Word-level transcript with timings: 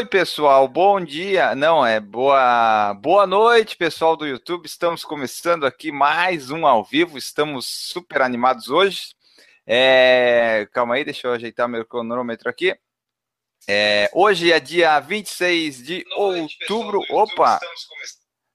Oi, 0.00 0.06
pessoal, 0.06 0.66
bom 0.66 0.98
dia. 0.98 1.54
Não, 1.54 1.84
é 1.84 2.00
boa, 2.00 2.94
boa 2.94 3.26
noite, 3.26 3.76
pessoal 3.76 4.16
do 4.16 4.26
YouTube. 4.26 4.64
Estamos 4.64 5.04
começando 5.04 5.66
aqui 5.66 5.92
mais 5.92 6.50
um 6.50 6.66
ao 6.66 6.82
vivo. 6.82 7.18
Estamos 7.18 7.66
super 7.66 8.22
animados 8.22 8.70
hoje. 8.70 9.14
É... 9.66 10.66
Calma 10.72 10.94
aí, 10.94 11.04
deixa 11.04 11.26
eu 11.26 11.34
ajeitar 11.34 11.68
meu 11.68 11.84
cronômetro 11.84 12.48
aqui. 12.48 12.74
É... 13.68 14.08
Hoje 14.14 14.50
é 14.50 14.58
dia 14.58 14.98
26 15.00 15.82
de 15.82 16.02
noite, 16.16 16.56
outubro. 16.62 17.02
Opa! 17.10 17.60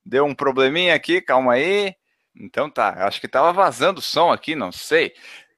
Deu 0.04 0.26
um 0.26 0.34
probleminha 0.34 0.96
aqui, 0.96 1.22
calma 1.22 1.54
aí. 1.54 1.94
Então 2.36 2.72
tá, 2.72 3.06
acho 3.06 3.20
que 3.20 3.28
estava 3.28 3.54
vazando 3.54 4.00
o 4.00 4.04
som 4.04 4.32
aqui, 4.32 4.56
não 4.56 4.72
sei. 4.72 5.14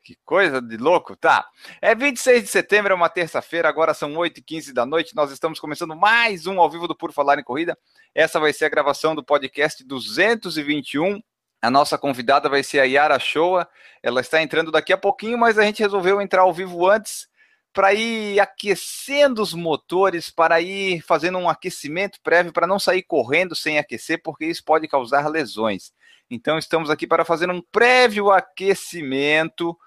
Que 0.07 0.17
coisa 0.23 0.61
de 0.61 0.77
louco, 0.77 1.17
tá? 1.17 1.45
É 1.81 1.93
26 1.93 2.43
de 2.43 2.47
setembro, 2.47 2.93
é 2.93 2.95
uma 2.95 3.09
terça-feira, 3.09 3.67
agora 3.67 3.93
são 3.93 4.13
8h15 4.13 4.71
da 4.71 4.85
noite. 4.85 5.13
Nós 5.13 5.33
estamos 5.33 5.59
começando 5.59 5.97
mais 5.97 6.47
um 6.47 6.61
ao 6.61 6.69
vivo 6.69 6.87
do 6.87 6.95
Por 6.95 7.11
Falar 7.11 7.37
em 7.37 7.43
Corrida. 7.43 7.77
Essa 8.15 8.39
vai 8.39 8.54
ser 8.54 8.63
a 8.63 8.69
gravação 8.69 9.13
do 9.13 9.21
podcast 9.21 9.83
221. 9.83 11.21
A 11.61 11.69
nossa 11.69 11.97
convidada 11.97 12.47
vai 12.47 12.63
ser 12.63 12.79
a 12.79 12.85
Yara 12.85 13.19
Shoa. 13.19 13.68
Ela 14.01 14.21
está 14.21 14.41
entrando 14.41 14.71
daqui 14.71 14.93
a 14.93 14.97
pouquinho, 14.97 15.37
mas 15.37 15.59
a 15.59 15.63
gente 15.63 15.83
resolveu 15.83 16.21
entrar 16.21 16.43
ao 16.43 16.54
vivo 16.54 16.89
antes 16.89 17.27
para 17.74 17.93
ir 17.93 18.39
aquecendo 18.39 19.41
os 19.41 19.54
motores, 19.54 20.32
para 20.32 20.61
ir 20.61 21.01
fazendo 21.01 21.37
um 21.37 21.49
aquecimento 21.49 22.18
prévio, 22.24 22.54
para 22.54 22.65
não 22.65 22.79
sair 22.79 23.04
correndo 23.04 23.54
sem 23.57 23.77
aquecer, 23.77 24.21
porque 24.24 24.46
isso 24.46 24.63
pode 24.63 24.87
causar 24.87 25.27
lesões. 25.27 25.91
Então, 26.32 26.57
estamos 26.57 26.89
aqui 26.89 27.05
para 27.05 27.25
fazer 27.25 27.49
um 27.49 27.61
prévio 27.74 28.32
aquecimento 28.32 29.77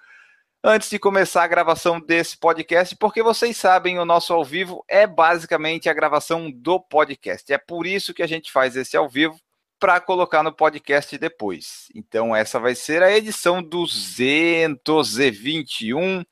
antes 0.62 0.90
de 0.90 0.98
começar 0.98 1.44
a 1.44 1.48
gravação 1.48 1.98
desse 1.98 2.36
podcast, 2.36 2.94
porque 2.96 3.22
vocês 3.22 3.56
sabem, 3.56 3.98
o 3.98 4.04
nosso 4.04 4.34
ao 4.34 4.44
vivo 4.44 4.84
é 4.86 5.06
basicamente 5.06 5.88
a 5.88 5.94
gravação 5.94 6.50
do 6.50 6.78
podcast. 6.78 7.50
É 7.52 7.58
por 7.58 7.86
isso 7.86 8.12
que 8.12 8.22
a 8.22 8.26
gente 8.26 8.52
faz 8.52 8.76
esse 8.76 8.94
ao 8.96 9.08
vivo 9.08 9.40
para 9.78 9.98
colocar 9.98 10.42
no 10.42 10.52
podcast 10.52 11.16
depois. 11.16 11.86
Então 11.94 12.36
essa 12.36 12.60
vai 12.60 12.74
ser 12.74 13.02
a 13.02 13.10
edição 13.10 13.62
221. 13.62 16.22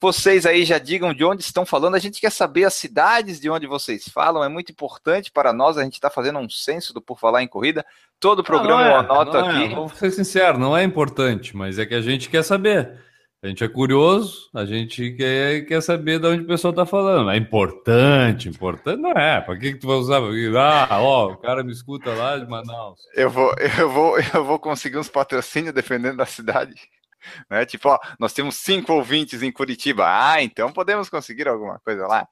Vocês 0.00 0.46
aí 0.46 0.64
já 0.64 0.78
digam 0.78 1.12
de 1.12 1.24
onde 1.24 1.42
estão 1.42 1.66
falando. 1.66 1.96
A 1.96 1.98
gente 1.98 2.20
quer 2.20 2.30
saber 2.30 2.62
as 2.64 2.74
cidades 2.74 3.40
de 3.40 3.50
onde 3.50 3.66
vocês 3.66 4.08
falam. 4.08 4.44
É 4.44 4.48
muito 4.48 4.70
importante 4.70 5.32
para 5.32 5.52
nós. 5.52 5.76
A 5.78 5.82
gente 5.82 5.94
está 5.94 6.08
fazendo 6.10 6.38
um 6.38 6.48
censo 6.48 6.94
do 6.94 7.02
Por 7.02 7.18
Falar 7.18 7.42
em 7.42 7.48
Corrida. 7.48 7.84
Todo 8.20 8.38
o 8.40 8.44
programa 8.44 8.82
ah, 8.82 8.86
é, 8.86 8.90
eu 8.90 8.96
anoto 8.96 9.38
aqui. 9.38 9.64
É, 9.64 9.74
vou 9.74 9.88
ser 9.88 10.12
sincero, 10.12 10.58
não 10.58 10.76
é 10.76 10.84
importante, 10.84 11.56
mas 11.56 11.78
é 11.78 11.86
que 11.86 11.94
a 11.94 12.02
gente 12.02 12.28
quer 12.28 12.44
saber. 12.44 13.02
A 13.44 13.46
gente 13.46 13.62
é 13.62 13.68
curioso, 13.68 14.48
a 14.54 14.64
gente 14.64 15.12
quer, 15.12 15.66
quer 15.66 15.82
saber 15.82 16.18
de 16.18 16.26
onde 16.26 16.44
o 16.44 16.46
pessoal 16.46 16.70
está 16.70 16.86
falando. 16.86 17.30
É 17.30 17.36
importante, 17.36 18.48
importante 18.48 18.98
não 18.98 19.10
é. 19.10 19.38
Para 19.42 19.58
que, 19.58 19.74
que 19.74 19.78
tu 19.80 19.86
vai 19.86 19.96
usar? 19.96 20.22
Ah, 20.56 21.02
ó, 21.02 21.32
o 21.32 21.36
cara 21.36 21.62
me 21.62 21.70
escuta 21.70 22.10
lá 22.14 22.38
de 22.38 22.48
Manaus. 22.48 22.98
Eu 23.14 23.28
vou, 23.28 23.54
eu 23.78 23.90
vou, 23.90 24.18
eu 24.18 24.42
vou 24.46 24.58
conseguir 24.58 24.96
uns 24.96 25.10
patrocínios 25.10 25.74
defendendo 25.74 26.16
da 26.16 26.24
cidade. 26.24 26.72
Né? 27.50 27.66
Tipo, 27.66 27.90
ó, 27.90 27.98
nós 28.18 28.32
temos 28.32 28.54
cinco 28.56 28.94
ouvintes 28.94 29.42
em 29.42 29.52
Curitiba. 29.52 30.06
Ah, 30.08 30.42
então 30.42 30.72
podemos 30.72 31.10
conseguir 31.10 31.46
alguma 31.46 31.78
coisa 31.80 32.06
lá. 32.06 32.26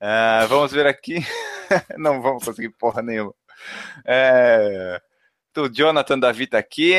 Uh, 0.00 0.46
vamos 0.46 0.70
ver 0.70 0.86
aqui. 0.86 1.26
não 1.98 2.22
vamos 2.22 2.44
conseguir 2.44 2.68
porra 2.68 3.02
nenhuma. 3.02 3.34
É 4.04 5.00
o 5.60 5.68
Jonathan 5.68 6.18
Davi 6.18 6.46
tá 6.46 6.58
aqui, 6.58 6.94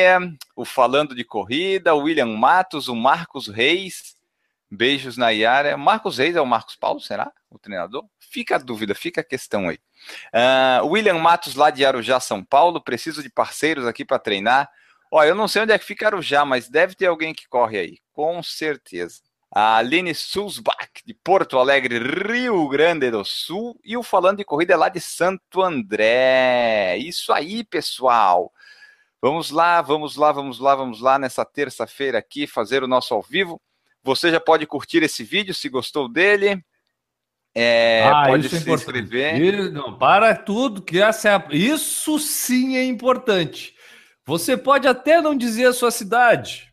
o 0.54 0.64
Falando 0.64 1.14
de 1.14 1.24
Corrida, 1.24 1.94
o 1.94 2.02
William 2.02 2.26
Matos, 2.26 2.88
o 2.88 2.94
Marcos 2.94 3.48
Reis. 3.48 4.16
Beijos 4.70 5.16
na 5.16 5.30
Yara. 5.30 5.76
Marcos 5.78 6.18
Reis 6.18 6.36
é 6.36 6.40
o 6.40 6.46
Marcos 6.46 6.76
Paulo, 6.76 7.00
será? 7.00 7.32
O 7.50 7.58
treinador? 7.58 8.04
Fica 8.18 8.56
a 8.56 8.58
dúvida, 8.58 8.94
fica 8.94 9.22
a 9.22 9.24
questão 9.24 9.68
aí. 9.70 9.78
Uh, 10.34 10.86
William 10.86 11.18
Matos, 11.18 11.54
lá 11.54 11.70
de 11.70 11.86
Arujá, 11.86 12.20
São 12.20 12.44
Paulo. 12.44 12.82
Preciso 12.82 13.22
de 13.22 13.30
parceiros 13.30 13.86
aqui 13.86 14.04
para 14.04 14.18
treinar. 14.18 14.68
Ó, 15.10 15.24
eu 15.24 15.34
não 15.34 15.48
sei 15.48 15.62
onde 15.62 15.72
é 15.72 15.78
que 15.78 15.86
fica 15.86 16.06
Arujá, 16.06 16.44
mas 16.44 16.68
deve 16.68 16.94
ter 16.94 17.06
alguém 17.06 17.32
que 17.32 17.48
corre 17.48 17.78
aí, 17.78 17.98
com 18.12 18.42
certeza 18.42 19.22
a 19.50 19.76
Aline 19.78 20.14
Sulzbach, 20.14 20.77
de 21.04 21.14
Porto 21.14 21.58
Alegre, 21.58 21.98
Rio 21.98 22.68
Grande 22.68 23.10
do 23.10 23.24
Sul, 23.24 23.78
e 23.84 23.96
o 23.96 24.02
Falando 24.02 24.38
de 24.38 24.44
Corrida 24.44 24.74
é 24.74 24.76
lá 24.76 24.88
de 24.88 25.00
Santo 25.00 25.62
André. 25.62 26.96
Isso 26.98 27.32
aí, 27.32 27.64
pessoal. 27.64 28.52
Vamos 29.20 29.50
lá, 29.50 29.82
vamos 29.82 30.16
lá, 30.16 30.30
vamos 30.30 30.58
lá, 30.58 30.74
vamos 30.74 31.00
lá 31.00 31.18
nessa 31.18 31.44
terça-feira 31.44 32.18
aqui 32.18 32.46
fazer 32.46 32.82
o 32.82 32.88
nosso 32.88 33.12
ao 33.14 33.22
vivo. 33.22 33.60
Você 34.02 34.30
já 34.30 34.40
pode 34.40 34.66
curtir 34.66 35.02
esse 35.02 35.24
vídeo 35.24 35.54
se 35.54 35.68
gostou 35.68 36.08
dele. 36.08 36.64
É, 37.54 38.04
ah, 38.04 38.24
pode 38.26 38.46
é 38.46 38.48
se 38.48 38.70
inscrever. 38.70 39.72
Não, 39.72 39.98
para 39.98 40.36
tudo, 40.36 40.80
que 40.80 41.00
essa 41.00 41.30
é 41.30 41.56
isso 41.56 42.18
sim 42.18 42.76
é 42.76 42.84
importante. 42.84 43.74
Você 44.24 44.56
pode 44.56 44.86
até 44.86 45.20
não 45.20 45.34
dizer 45.34 45.66
a 45.66 45.72
sua 45.72 45.90
cidade, 45.90 46.72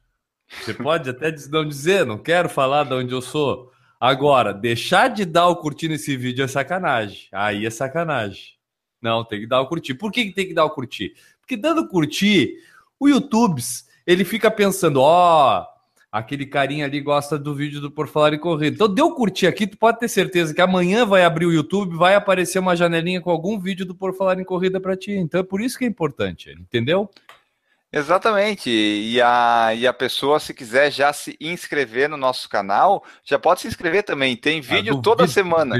você 0.49 0.73
pode 0.73 1.09
até 1.09 1.33
não 1.49 1.67
dizer, 1.67 2.05
não 2.05 2.17
quero 2.17 2.49
falar 2.49 2.83
de 2.83 2.93
onde 2.93 3.13
eu 3.13 3.21
sou. 3.21 3.71
Agora, 4.05 4.53
deixar 4.53 5.07
de 5.07 5.25
dar 5.25 5.47
o 5.47 5.55
curtir 5.55 5.87
nesse 5.87 6.15
vídeo 6.15 6.45
é 6.45 6.47
sacanagem. 6.47 7.27
Aí 7.31 7.65
é 7.65 7.71
sacanagem. 7.71 8.53
Não, 9.01 9.25
tem 9.25 9.39
que 9.39 9.47
dar 9.47 9.59
o 9.61 9.67
curtir. 9.67 9.95
Por 9.95 10.11
que, 10.11 10.31
tem 10.31 10.47
que 10.47 10.53
dar 10.53 10.63
o 10.63 10.69
curtir? 10.69 11.15
Porque 11.39 11.57
dando 11.57 11.87
curtir, 11.87 12.53
o 12.99 13.09
YouTube, 13.09 13.59
ele 14.05 14.23
fica 14.23 14.51
pensando, 14.51 15.01
ó, 15.01 15.59
oh, 15.59 15.65
aquele 16.11 16.45
carinha 16.45 16.85
ali 16.85 17.01
gosta 17.01 17.39
do 17.39 17.55
vídeo 17.55 17.81
do 17.81 17.89
Por 17.89 18.07
Falar 18.07 18.35
em 18.35 18.39
Corrida. 18.39 18.75
Então, 18.75 18.93
deu 18.93 19.09
curtir 19.15 19.47
aqui, 19.47 19.65
tu 19.65 19.75
pode 19.75 19.97
ter 19.97 20.07
certeza 20.07 20.53
que 20.53 20.61
amanhã 20.61 21.03
vai 21.03 21.23
abrir 21.23 21.47
o 21.47 21.51
YouTube, 21.51 21.97
vai 21.97 22.13
aparecer 22.13 22.59
uma 22.59 22.75
janelinha 22.75 23.19
com 23.19 23.31
algum 23.31 23.59
vídeo 23.59 23.87
do 23.87 23.95
Por 23.95 24.15
Falar 24.15 24.39
em 24.39 24.45
Corrida 24.45 24.79
para 24.79 24.95
ti. 24.95 25.13
Então, 25.13 25.39
é 25.39 25.43
por 25.43 25.59
isso 25.59 25.79
que 25.79 25.83
é 25.83 25.87
importante, 25.87 26.51
entendeu? 26.51 27.09
Exatamente. 27.95 28.69
E 28.69 29.21
a, 29.21 29.73
e 29.73 29.87
a 29.87 29.93
pessoa, 29.93 30.37
se 30.37 30.53
quiser 30.53 30.91
já 30.91 31.13
se 31.13 31.37
inscrever 31.39 32.09
no 32.09 32.17
nosso 32.17 32.49
canal, 32.49 33.01
já 33.23 33.39
pode 33.39 33.61
se 33.61 33.67
inscrever 33.69 34.03
também. 34.03 34.35
Tem 34.35 34.59
ah, 34.59 34.61
vídeo 34.61 35.01
toda 35.01 35.25
semana. 35.25 35.77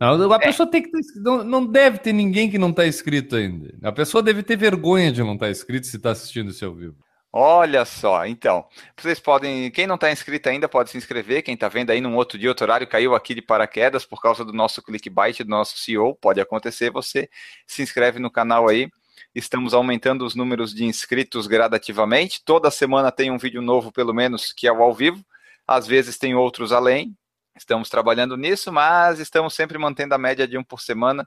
Não, 0.00 0.32
a 0.32 0.36
é. 0.36 0.38
pessoa 0.38 0.70
tem 0.70 0.82
que 0.82 0.90
não, 1.16 1.44
não 1.44 1.66
deve 1.66 1.98
ter 1.98 2.14
ninguém 2.14 2.50
que 2.50 2.56
não 2.56 2.70
está 2.70 2.86
inscrito 2.86 3.36
ainda. 3.36 3.74
A 3.82 3.92
pessoa 3.92 4.22
deve 4.22 4.42
ter 4.42 4.56
vergonha 4.56 5.12
de 5.12 5.22
não 5.22 5.34
estar 5.34 5.46
tá 5.46 5.52
inscrito 5.52 5.86
se 5.86 5.98
está 5.98 6.12
assistindo 6.12 6.50
esse 6.50 6.64
ao 6.64 6.74
vivo. 6.74 6.96
Olha 7.38 7.84
só, 7.84 8.24
então, 8.24 8.66
vocês 8.96 9.20
podem, 9.20 9.70
quem 9.70 9.86
não 9.86 9.96
está 9.96 10.10
inscrito 10.10 10.48
ainda 10.48 10.66
pode 10.66 10.88
se 10.88 10.96
inscrever, 10.96 11.42
quem 11.42 11.52
está 11.52 11.68
vendo 11.68 11.90
aí 11.90 12.00
num 12.00 12.16
outro 12.16 12.38
dia, 12.38 12.48
outro 12.48 12.64
horário, 12.64 12.86
caiu 12.86 13.14
aqui 13.14 13.34
de 13.34 13.42
paraquedas 13.42 14.06
por 14.06 14.22
causa 14.22 14.42
do 14.42 14.54
nosso 14.54 14.82
clickbait, 14.82 15.40
do 15.40 15.50
nosso 15.50 15.76
CEO, 15.76 16.14
pode 16.14 16.40
acontecer, 16.40 16.90
você 16.90 17.28
se 17.66 17.82
inscreve 17.82 18.18
no 18.18 18.30
canal 18.30 18.70
aí, 18.70 18.88
Estamos 19.34 19.74
aumentando 19.74 20.24
os 20.24 20.34
números 20.34 20.74
de 20.74 20.84
inscritos 20.84 21.46
gradativamente. 21.46 22.42
Toda 22.44 22.70
semana 22.70 23.12
tem 23.12 23.30
um 23.30 23.38
vídeo 23.38 23.62
novo, 23.62 23.92
pelo 23.92 24.14
menos, 24.14 24.52
que 24.52 24.66
é 24.66 24.72
o 24.72 24.82
ao 24.82 24.94
vivo. 24.94 25.24
Às 25.66 25.86
vezes 25.86 26.18
tem 26.18 26.34
outros 26.34 26.72
além. 26.72 27.16
Estamos 27.56 27.88
trabalhando 27.88 28.36
nisso, 28.36 28.72
mas 28.72 29.18
estamos 29.18 29.54
sempre 29.54 29.78
mantendo 29.78 30.14
a 30.14 30.18
média 30.18 30.46
de 30.46 30.58
um 30.58 30.64
por 30.64 30.80
semana 30.80 31.26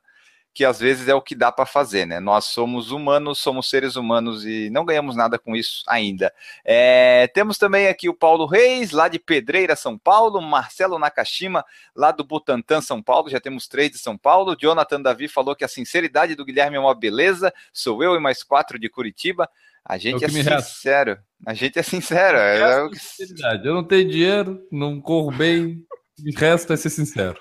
que 0.60 0.66
às 0.66 0.78
vezes 0.78 1.08
é 1.08 1.16
o 1.16 1.22
que 1.22 1.36
dá 1.36 1.54
para 1.54 1.66
fazer, 1.66 2.06
né? 2.06 2.20
Nós 2.20 2.44
somos 2.44 2.92
humanos, 2.92 3.40
somos 3.40 3.70
seres 3.70 3.96
humanos 3.96 4.46
e 4.46 4.70
não 4.70 4.84
ganhamos 4.84 5.16
nada 5.16 5.40
com 5.40 5.56
isso 5.56 5.86
ainda. 5.88 6.34
É, 6.66 7.28
temos 7.34 7.58
também 7.58 7.88
aqui 7.88 8.10
o 8.10 8.14
Paulo 8.14 8.46
Reis, 8.46 8.92
lá 8.92 9.08
de 9.08 9.18
Pedreira, 9.20 9.74
São 9.78 9.98
Paulo, 9.98 10.42
Marcelo 10.42 11.00
Nakashima, 11.00 11.64
lá 11.96 12.12
do 12.12 12.26
Butantã, 12.26 12.82
São 12.82 13.02
Paulo, 13.02 13.30
já 13.30 13.40
temos 13.40 13.70
três 13.70 13.90
de 13.90 14.00
São 14.00 14.18
Paulo. 14.18 14.54
Jonathan 14.54 15.02
Davi 15.02 15.30
falou 15.30 15.56
que 15.56 15.64
a 15.64 15.68
sinceridade 15.70 16.36
do 16.36 16.44
Guilherme 16.44 16.76
é 16.76 16.80
uma 16.82 16.94
beleza, 16.94 17.54
sou 17.72 18.04
eu 18.04 18.14
e 18.14 18.20
mais 18.20 18.44
quatro 18.44 18.78
de 18.78 18.90
Curitiba. 18.90 19.50
A 19.86 19.98
gente 19.98 20.26
é, 20.26 20.28
é 20.28 20.60
sincero, 20.60 21.18
a 21.48 21.54
gente 21.54 21.80
é 21.80 21.84
sincero. 21.84 22.38
É, 22.38 22.86
é 22.86 22.90
que... 22.90 23.66
Eu 23.66 23.76
não 23.76 23.84
tenho 23.86 24.10
dinheiro, 24.10 24.60
não 24.70 25.00
corro 25.00 25.32
bem, 25.32 25.82
o 26.20 26.38
resto 26.38 26.74
é 26.74 26.76
ser 26.76 26.90
sincero. 26.90 27.40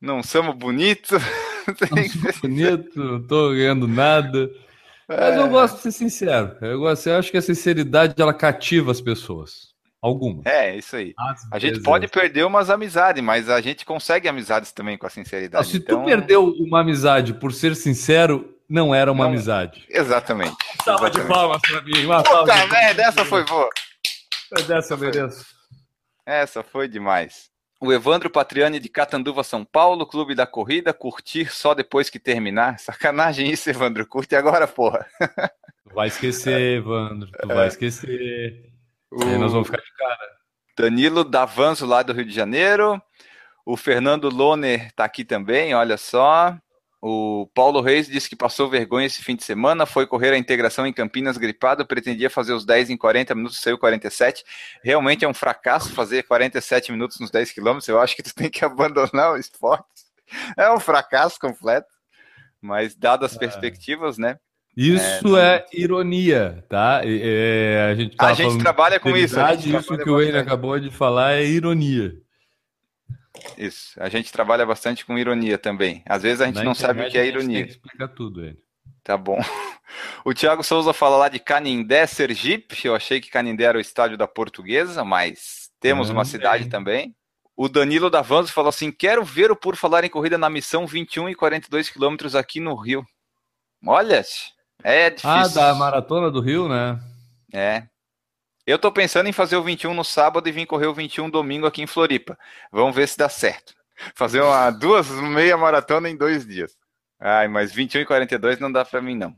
Não 0.00 0.22
somos 0.22 0.54
bonitos. 0.54 1.20
não 1.90 2.32
sou 2.32 2.40
bonito, 2.42 2.98
não 2.98 3.22
tô 3.26 3.50
ganhando 3.50 3.86
nada. 3.86 4.50
Mas 5.08 5.36
eu 5.36 5.46
é. 5.46 5.48
gosto 5.48 5.76
de 5.76 5.82
ser 5.82 5.92
sincero. 5.92 6.56
Eu, 6.60 6.78
gosto, 6.78 7.08
eu 7.08 7.18
acho 7.18 7.30
que 7.30 7.36
a 7.36 7.42
sinceridade 7.42 8.14
ela 8.16 8.32
cativa 8.32 8.92
as 8.92 9.00
pessoas. 9.00 9.70
Algumas. 10.00 10.46
É, 10.46 10.76
isso 10.76 10.96
aí. 10.96 11.12
Às 11.18 11.52
a 11.52 11.58
gente 11.58 11.80
pode 11.80 12.08
perder 12.08 12.46
umas 12.46 12.70
amizades, 12.70 13.22
mas 13.22 13.50
a 13.50 13.60
gente 13.60 13.84
consegue 13.84 14.28
amizades 14.28 14.72
também 14.72 14.96
com 14.96 15.06
a 15.06 15.10
sinceridade. 15.10 15.64
Não, 15.64 15.70
se 15.70 15.76
então... 15.76 16.00
tu 16.00 16.06
perdeu 16.06 16.54
uma 16.58 16.80
amizade 16.80 17.34
por 17.34 17.52
ser 17.52 17.76
sincero, 17.76 18.56
não 18.68 18.94
era 18.94 19.12
uma 19.12 19.24
não, 19.24 19.32
amizade. 19.32 19.84
Exatamente. 19.90 20.56
Salva 20.84 21.10
de 21.10 21.20
palmas 21.22 21.60
pra 21.60 21.82
mim. 21.82 22.06
Uma 22.06 22.22
Puta 22.22 22.66
merda, 22.68 23.02
essa 23.02 23.24
foi 23.24 23.44
boa. 23.44 23.68
Dessa 24.66 24.94
eu 24.94 24.98
mereço. 24.98 25.44
Essa 26.24 26.62
foi 26.62 26.88
demais 26.88 27.49
o 27.80 27.90
Evandro 27.92 28.28
Patriani 28.28 28.78
de 28.78 28.90
Catanduva, 28.90 29.42
São 29.42 29.64
Paulo, 29.64 30.06
Clube 30.06 30.34
da 30.34 30.46
Corrida, 30.46 30.92
curtir 30.92 31.50
só 31.50 31.72
depois 31.72 32.10
que 32.10 32.18
terminar. 32.18 32.78
Sacanagem 32.78 33.50
isso, 33.50 33.70
Evandro. 33.70 34.06
Curte 34.06 34.36
agora, 34.36 34.68
porra. 34.68 35.06
Tu 35.88 35.94
vai 35.94 36.08
esquecer, 36.08 36.78
Evandro. 36.78 37.30
Tu 37.32 37.48
vai 37.48 37.64
é. 37.64 37.68
esquecer. 37.68 38.70
O... 39.10 39.24
Aí 39.24 39.38
nós 39.38 39.52
vamos 39.52 39.66
ficar 39.66 39.82
de 39.82 39.92
cara. 39.96 40.40
Danilo 40.76 41.24
Davanzo, 41.24 41.86
lá 41.86 42.02
do 42.02 42.12
Rio 42.12 42.26
de 42.26 42.34
Janeiro. 42.34 43.00
O 43.64 43.76
Fernando 43.76 44.28
Loner 44.28 44.88
está 44.88 45.04
aqui 45.04 45.24
também, 45.24 45.74
olha 45.74 45.96
só. 45.96 46.56
O 47.02 47.48
Paulo 47.54 47.80
Reis 47.80 48.06
disse 48.06 48.28
que 48.28 48.36
passou 48.36 48.68
vergonha 48.68 49.06
esse 49.06 49.22
fim 49.22 49.34
de 49.34 49.42
semana, 49.42 49.86
foi 49.86 50.06
correr 50.06 50.32
a 50.32 50.38
integração 50.38 50.86
em 50.86 50.92
Campinas 50.92 51.38
gripado, 51.38 51.86
pretendia 51.86 52.28
fazer 52.28 52.52
os 52.52 52.66
10 52.66 52.90
em 52.90 52.96
40 52.96 53.34
minutos, 53.34 53.58
saiu 53.60 53.78
47. 53.78 54.44
Realmente 54.84 55.24
é 55.24 55.28
um 55.28 55.32
fracasso 55.32 55.92
fazer 55.94 56.24
47 56.24 56.92
minutos 56.92 57.18
nos 57.18 57.30
10 57.30 57.52
quilômetros. 57.52 57.88
Eu 57.88 57.98
acho 57.98 58.14
que 58.14 58.22
tu 58.22 58.34
tem 58.36 58.50
que 58.50 58.64
abandonar 58.64 59.32
o 59.32 59.38
esporte. 59.38 59.84
É 60.56 60.70
um 60.70 60.78
fracasso 60.78 61.40
completo. 61.40 61.88
Mas 62.60 62.94
dadas 62.94 63.30
as 63.30 63.36
é. 63.36 63.40
perspectivas, 63.40 64.18
né? 64.18 64.36
Isso 64.76 65.36
é, 65.36 65.56
é 65.56 65.66
ironia, 65.72 66.62
tá? 66.68 67.00
É, 67.02 67.88
a 67.90 67.94
gente, 67.94 68.16
a 68.18 68.32
gente 68.34 68.58
trabalha 68.58 69.00
com 69.00 69.16
isso. 69.16 69.36
isso 69.64 69.96
que 69.96 70.10
o 70.10 70.16
Wayne 70.16 70.38
acabou 70.38 70.78
de 70.78 70.90
falar 70.90 71.32
é 71.32 71.44
ironia. 71.44 72.12
Isso. 73.56 74.00
A 74.00 74.08
gente 74.08 74.32
trabalha 74.32 74.64
bastante 74.66 75.04
com 75.04 75.18
ironia 75.18 75.58
também. 75.58 76.02
Às 76.06 76.22
vezes 76.22 76.40
a 76.40 76.46
gente 76.46 76.56
Na 76.56 76.64
não 76.64 76.74
sabe 76.74 77.02
o 77.02 77.10
que 77.10 77.18
é 77.18 77.26
ironia. 77.26 77.64
Explica 77.64 78.08
tudo, 78.08 78.44
ele. 78.44 78.58
Tá 79.02 79.16
bom. 79.16 79.38
O 80.24 80.32
Thiago 80.32 80.62
Souza 80.62 80.92
fala 80.92 81.16
lá 81.16 81.28
de 81.28 81.40
Canindé, 81.40 82.06
Sergipe. 82.06 82.84
Eu 82.84 82.94
achei 82.94 83.20
que 83.20 83.28
Canindé 83.28 83.64
era 83.64 83.76
o 83.76 83.80
estádio 83.80 84.16
da 84.16 84.26
Portuguesa, 84.26 85.04
mas 85.04 85.68
temos 85.80 86.10
uma 86.10 86.24
cidade 86.24 86.68
também. 86.68 87.12
O 87.56 87.68
Danilo 87.68 88.08
Davanzo 88.08 88.52
falou 88.52 88.68
assim: 88.68 88.92
quero 88.92 89.24
ver 89.24 89.50
o 89.50 89.56
Por 89.56 89.76
Falar 89.76 90.04
em 90.04 90.08
Corrida 90.08 90.38
na 90.38 90.48
missão 90.48 90.86
21 90.86 91.28
e 91.30 91.34
42 91.34 91.90
quilômetros 91.90 92.36
aqui 92.36 92.60
no 92.60 92.74
Rio. 92.74 93.04
Olha, 93.84 94.22
é 94.82 95.10
difícil. 95.10 95.30
Ah, 95.30 95.48
da 95.48 95.74
maratona 95.74 96.30
do 96.30 96.40
Rio, 96.40 96.68
né? 96.68 96.98
É. 97.52 97.82
Eu 98.70 98.78
tô 98.78 98.92
pensando 98.92 99.28
em 99.28 99.32
fazer 99.32 99.56
o 99.56 99.64
21 99.64 99.92
no 99.92 100.04
sábado 100.04 100.48
e 100.48 100.52
vir 100.52 100.64
correr 100.64 100.86
o 100.86 100.94
21 100.94 101.28
domingo 101.28 101.66
aqui 101.66 101.82
em 101.82 101.88
Floripa. 101.88 102.38
Vamos 102.70 102.94
ver 102.94 103.08
se 103.08 103.18
dá 103.18 103.28
certo. 103.28 103.74
Fazer 104.14 104.40
uma 104.40 104.70
duas 104.70 105.10
meia 105.10 105.56
maratona 105.56 106.08
em 106.08 106.16
dois 106.16 106.46
dias. 106.46 106.78
Ai, 107.18 107.48
mas 107.48 107.72
21 107.72 108.02
e 108.02 108.06
42 108.06 108.60
não 108.60 108.70
dá 108.70 108.84
para 108.84 109.02
mim 109.02 109.16
não. 109.16 109.34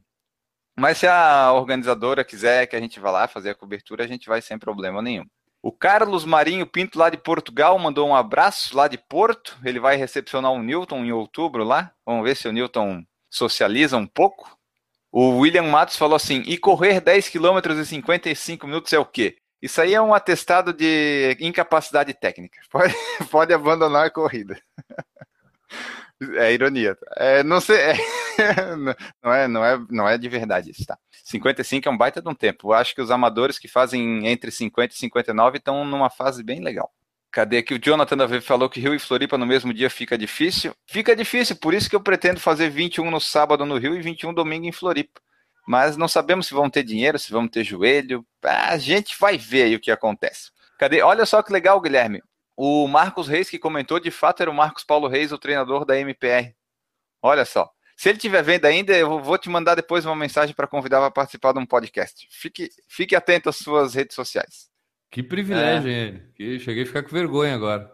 Mas 0.79 0.99
se 0.99 1.07
a 1.07 1.51
organizadora 1.51 2.23
quiser 2.23 2.67
que 2.67 2.77
a 2.77 2.81
gente 2.81 3.01
vá 3.01 3.11
lá 3.11 3.27
fazer 3.27 3.49
a 3.49 3.55
cobertura, 3.55 4.05
a 4.05 4.07
gente 4.07 4.29
vai 4.29 4.43
sem 4.43 4.59
problema 4.59 5.01
nenhum. 5.01 5.25
O 5.63 5.73
Carlos 5.73 6.27
Marinho 6.27 6.67
Pinto, 6.67 6.99
lá 6.99 7.09
de 7.09 7.17
Portugal, 7.17 7.79
mandou 7.79 8.07
um 8.07 8.15
abraço 8.15 8.77
lá 8.77 8.87
de 8.87 8.99
Porto. 8.99 9.59
Ele 9.65 9.81
vai 9.81 9.97
recepcionar 9.97 10.53
o 10.53 10.63
Newton 10.63 11.07
em 11.07 11.13
outubro 11.13 11.65
lá. 11.65 11.91
Vamos 12.05 12.23
ver 12.23 12.37
se 12.37 12.49
o 12.49 12.53
Newton 12.53 13.03
socializa 13.31 13.97
um 13.97 14.07
pouco. 14.07 14.59
O 15.13 15.41
William 15.41 15.65
Matos 15.65 15.97
falou 15.97 16.17
assim: 16.17 16.43
e 16.47 16.57
correr 16.57 17.01
10 17.01 17.29
km 17.29 17.59
e 17.79 17.85
55 17.85 18.67
minutos 18.67 18.93
é 18.95 18.99
o 18.99 19.05
quê? 19.05 19.37
Isso 19.61 19.81
aí 19.81 19.95
é 19.95 20.01
um 20.01 20.15
atestado 20.15 20.73
de 20.73 21.37
incapacidade 21.39 22.15
técnica. 22.15 22.59
Pode, 22.73 22.95
pode 23.31 23.55
abandonar 23.55 24.07
a 24.07 24.11
corrida. 24.11 24.59
É 26.37 26.53
ironia. 26.53 26.97
É, 27.17 27.43
não 27.43 27.61
sei, 27.61 27.77
é, 27.79 27.97
não, 29.21 29.33
é, 29.33 29.49
não, 29.49 29.65
é, 29.65 29.87
não 29.91 30.09
é 30.09 30.17
de 30.17 30.29
verdade 30.29 30.71
isso, 30.71 30.87
tá? 30.87 30.97
55 31.25 31.89
é 31.89 31.91
um 31.91 31.99
baita 31.99 32.23
de 32.23 32.29
um 32.29 32.35
tempo. 32.35 32.69
Eu 32.69 32.75
acho 32.75 32.95
que 32.95 33.03
os 33.03 33.11
amadores 33.11 33.59
que 33.59 33.67
fazem 33.67 34.25
entre 34.29 34.53
50 34.53 34.95
e 34.95 34.97
59 34.97 35.59
estão 35.59 35.85
numa 35.85 36.09
fase 36.09 36.45
bem 36.45 36.61
legal. 36.61 36.93
Cadê 37.33 37.57
aqui? 37.57 37.73
O 37.73 37.81
Jonathan 37.83 38.15
da 38.15 38.41
falou 38.43 38.69
que 38.69 38.79
Rio 38.79 38.95
e 38.95 38.99
Floripa 38.99 39.39
no 39.39 39.47
mesmo 39.47 39.73
dia 39.73 39.89
fica 39.89 40.19
difícil. 40.19 40.75
Fica 40.87 41.17
difícil, 41.17 41.57
por 41.57 41.73
isso 41.73 41.89
que 41.89 41.97
eu 41.97 42.01
pretendo 42.01 42.39
fazer 42.39 42.69
21 42.69 43.11
no 43.11 43.19
sábado 43.19 43.65
no 43.65 43.79
Rio 43.79 43.97
e 43.97 44.03
21 44.03 44.35
domingo 44.35 44.67
em 44.67 44.73
Floripa. 44.73 45.19
Mas 45.67 45.97
não 45.97 46.09
sabemos 46.09 46.47
se 46.47 46.53
vão 46.53 46.69
ter 46.69 46.83
dinheiro, 46.83 47.19
se 47.19 47.33
vão 47.33 47.49
ter 47.49 47.65
joelho. 47.65 48.27
A 48.43 48.77
gente 48.77 49.17
vai 49.19 49.39
ver 49.39 49.63
aí 49.63 49.75
o 49.75 49.81
que 49.81 49.91
acontece. 49.91 50.51
Cadê? 50.79 51.01
Olha 51.01 51.25
só 51.25 51.43
que 51.43 51.53
legal, 51.53 51.81
Guilherme. 51.81 52.23
O 52.55 52.87
Marcos 52.87 53.29
Reis 53.29 53.49
que 53.49 53.59
comentou, 53.59 53.99
de 53.99 54.11
fato 54.11 54.43
era 54.43 54.51
o 54.51 54.55
Marcos 54.55 54.85
Paulo 54.85 55.09
Reis, 55.09 55.33
o 55.33 55.39
treinador 55.39 55.87
da 55.87 55.99
MPR. 55.99 56.55
Olha 57.23 57.47
só. 57.47 57.71
Se 57.97 58.11
ele 58.11 58.19
estiver 58.19 58.43
vendo 58.43 58.67
ainda, 58.67 58.93
eu 58.95 59.23
vou 59.23 59.39
te 59.39 59.49
mandar 59.49 59.75
depois 59.75 60.05
uma 60.05 60.17
mensagem 60.17 60.55
para 60.55 60.67
convidar 60.67 60.99
para 60.99 61.11
participar 61.11 61.53
de 61.53 61.61
um 61.61 61.67
podcast. 61.67 62.29
Fique, 62.31 62.69
fique 62.89 63.17
atento 63.17 63.49
às 63.49 63.57
suas 63.57 63.95
redes 63.95 64.15
sociais. 64.15 64.72
Que 65.13 65.23
privilégio, 65.23 65.91
é. 65.91 66.07
hein? 66.07 66.23
Que 66.35 66.59
cheguei 66.59 66.85
a 66.85 66.87
ficar 66.87 67.03
com 67.03 67.11
vergonha 67.11 67.55
agora. 67.55 67.93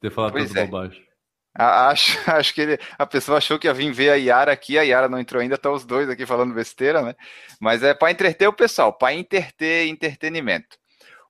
Ter 0.00 0.10
falado 0.10 0.32
pois 0.32 0.48
tanto 0.48 0.58
é. 0.58 0.64
bobagem. 0.64 1.04
Acho, 1.54 2.18
acho 2.30 2.54
que 2.54 2.60
ele, 2.62 2.78
a 2.98 3.06
pessoa 3.06 3.36
achou 3.36 3.58
que 3.58 3.66
ia 3.66 3.74
vir 3.74 3.92
ver 3.92 4.10
a 4.10 4.14
Yara 4.14 4.50
aqui, 4.50 4.78
a 4.78 4.82
Yara 4.82 5.06
não 5.06 5.20
entrou 5.20 5.42
ainda, 5.42 5.58
tá 5.58 5.70
os 5.70 5.84
dois 5.84 6.08
aqui 6.08 6.24
falando 6.24 6.54
besteira, 6.54 7.02
né? 7.02 7.14
Mas 7.60 7.82
é 7.82 7.92
para 7.92 8.10
entreter 8.10 8.48
o 8.48 8.52
pessoal, 8.52 8.94
para 8.94 9.14
entreter 9.14 9.86
entretenimento. 9.88 10.78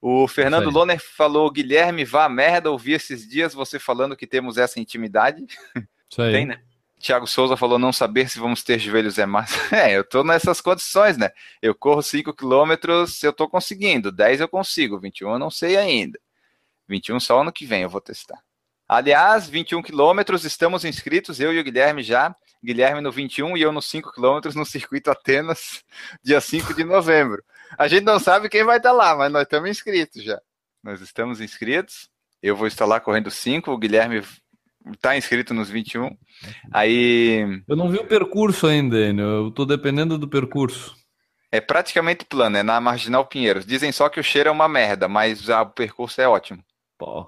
O 0.01 0.25
Fernando 0.25 0.69
Loner 0.69 0.99
falou: 0.99 1.51
Guilherme, 1.51 2.05
vá 2.05 2.25
a 2.25 2.29
merda, 2.29 2.71
ouvi 2.71 2.93
esses 2.93 3.27
dias 3.27 3.53
você 3.53 3.77
falando 3.77 4.15
que 4.15 4.25
temos 4.25 4.57
essa 4.57 4.79
intimidade. 4.79 5.43
Isso 6.09 6.21
aí. 6.21 6.31
Tem, 6.31 6.45
né? 6.45 6.61
Tiago 6.99 7.27
Souza 7.27 7.57
falou 7.57 7.77
não 7.77 7.93
saber 7.93 8.29
se 8.29 8.39
vamos 8.39 8.63
ter 8.63 8.79
joelhos 8.79 9.17
é 9.17 9.25
massa. 9.25 9.55
É, 9.75 9.95
eu 9.95 10.03
tô 10.03 10.23
nessas 10.23 10.61
condições, 10.61 11.17
né? 11.17 11.29
Eu 11.61 11.75
corro 11.75 12.01
5 12.01 12.33
quilômetros, 12.33 13.21
eu 13.23 13.33
tô 13.33 13.47
conseguindo. 13.47 14.11
10 14.11 14.41
eu 14.41 14.47
consigo, 14.47 14.99
21 14.99 15.33
eu 15.33 15.39
não 15.39 15.51
sei 15.51 15.77
ainda. 15.77 16.19
21 16.87 17.19
só 17.19 17.41
ano 17.41 17.51
que 17.51 17.65
vem 17.65 17.83
eu 17.83 17.89
vou 17.89 18.01
testar. 18.01 18.39
Aliás, 18.87 19.49
21 19.49 19.81
quilômetros, 19.81 20.45
estamos 20.45 20.85
inscritos, 20.85 21.39
eu 21.39 21.51
e 21.51 21.59
o 21.59 21.63
Guilherme 21.63 22.03
já. 22.03 22.35
Guilherme 22.63 23.01
no 23.01 23.11
21 23.11 23.57
e 23.57 23.61
eu 23.61 23.71
nos 23.71 23.85
5 23.87 24.11
quilômetros 24.11 24.55
no 24.55 24.65
Circuito 24.65 25.11
Atenas, 25.11 25.83
dia 26.23 26.41
5 26.41 26.73
de 26.73 26.83
novembro. 26.83 27.43
A 27.77 27.87
gente 27.87 28.03
não 28.03 28.19
sabe 28.19 28.49
quem 28.49 28.63
vai 28.63 28.77
estar 28.77 28.91
lá, 28.91 29.15
mas 29.15 29.31
nós 29.31 29.43
estamos 29.43 29.69
inscritos 29.69 30.23
já. 30.23 30.39
Nós 30.83 31.01
estamos 31.01 31.41
inscritos. 31.41 32.09
Eu 32.41 32.55
vou 32.55 32.67
estar 32.67 32.85
lá 32.85 32.99
correndo 32.99 33.31
5, 33.31 33.71
o 33.71 33.77
Guilherme 33.77 34.23
tá 35.01 35.17
inscrito 35.17 35.53
nos 35.53 35.69
21. 35.69 36.15
Aí. 36.71 37.61
Eu 37.67 37.75
não 37.75 37.89
vi 37.89 37.97
o 37.97 38.07
percurso 38.07 38.67
ainda, 38.67 38.97
eu 38.97 39.51
tô 39.51 39.65
dependendo 39.65 40.17
do 40.17 40.27
percurso. 40.27 40.95
É 41.51 41.61
praticamente 41.61 42.25
plano, 42.25 42.57
é 42.57 42.63
na 42.63 42.81
Marginal 42.81 43.25
Pinheiros. 43.25 43.65
Dizem 43.65 43.91
só 43.91 44.09
que 44.09 44.19
o 44.19 44.23
cheiro 44.23 44.49
é 44.49 44.51
uma 44.51 44.67
merda, 44.67 45.07
mas 45.07 45.47
o 45.47 45.65
percurso 45.67 46.19
é 46.19 46.27
ótimo. 46.27 46.61
Porra. 46.97 47.27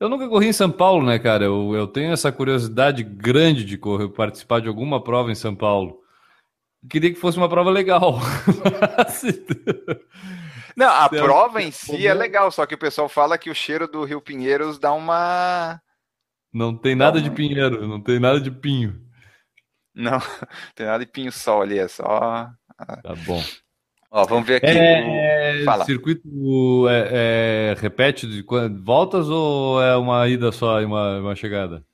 Eu 0.00 0.08
nunca 0.08 0.28
corri 0.28 0.46
em 0.46 0.52
São 0.52 0.70
Paulo, 0.70 1.04
né, 1.04 1.18
cara? 1.18 1.44
Eu, 1.44 1.74
eu 1.74 1.86
tenho 1.86 2.12
essa 2.12 2.30
curiosidade 2.30 3.02
grande 3.02 3.64
de 3.64 3.76
correr, 3.76 4.08
participar 4.08 4.60
de 4.60 4.68
alguma 4.68 5.02
prova 5.02 5.32
em 5.32 5.34
São 5.34 5.56
Paulo. 5.56 5.98
Queria 6.88 7.12
que 7.12 7.18
fosse 7.18 7.36
uma 7.36 7.48
prova 7.48 7.70
legal. 7.70 8.20
Não, 10.76 10.88
a 10.88 11.08
prova 11.08 11.60
em 11.60 11.72
si 11.72 12.06
é 12.06 12.14
legal, 12.14 12.52
só 12.52 12.64
que 12.64 12.76
o 12.76 12.78
pessoal 12.78 13.08
fala 13.08 13.36
que 13.36 13.50
o 13.50 13.54
cheiro 13.54 13.88
do 13.88 14.04
Rio 14.04 14.20
Pinheiros 14.20 14.78
dá 14.78 14.92
uma 14.92 15.80
não 16.52 16.76
tem 16.76 16.94
nada 16.94 17.20
de 17.20 17.30
pinheiro, 17.30 17.86
não 17.86 18.00
tem 18.00 18.18
nada 18.18 18.40
de 18.40 18.50
pinho. 18.50 19.00
Não, 19.94 20.18
tem 20.74 20.86
nada 20.86 21.04
de 21.04 21.10
pinho-sol 21.10 21.62
ali, 21.62 21.78
é 21.78 21.88
só. 21.88 22.50
Tá 22.76 23.14
bom. 23.26 23.42
Ó, 24.10 24.24
vamos 24.24 24.46
ver 24.46 24.56
aqui. 24.56 24.66
É, 24.66 25.60
o... 25.60 25.64
Fala. 25.64 25.84
Circuito 25.84 26.88
é, 26.88 27.72
é, 27.72 27.80
repete 27.80 28.26
de 28.26 28.44
voltas 28.82 29.28
ou 29.28 29.82
é 29.82 29.96
uma 29.96 30.26
ida 30.28 30.50
só 30.50 30.80
e 30.80 30.84
uma, 30.84 31.18
uma 31.18 31.34
chegada? 31.34 31.84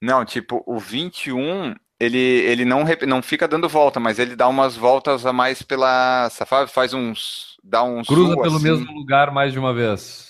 Não, 0.00 0.24
tipo, 0.24 0.62
o 0.66 0.78
21 0.78 1.74
ele, 2.00 2.18
ele 2.18 2.64
não, 2.64 2.84
não 3.06 3.22
fica 3.22 3.48
dando 3.48 3.68
volta, 3.68 3.98
mas 3.98 4.18
ele 4.18 4.36
dá 4.36 4.46
umas 4.46 4.76
voltas 4.76 5.26
a 5.26 5.32
mais 5.32 5.62
pela. 5.62 6.28
Faz 6.68 6.94
uns. 6.94 7.56
Dá 7.64 7.82
uns. 7.82 8.06
Cruza 8.06 8.36
pelo 8.36 8.56
assim. 8.56 8.64
mesmo 8.64 8.92
lugar 8.92 9.32
mais 9.32 9.52
de 9.52 9.58
uma 9.58 9.74
vez. 9.74 10.27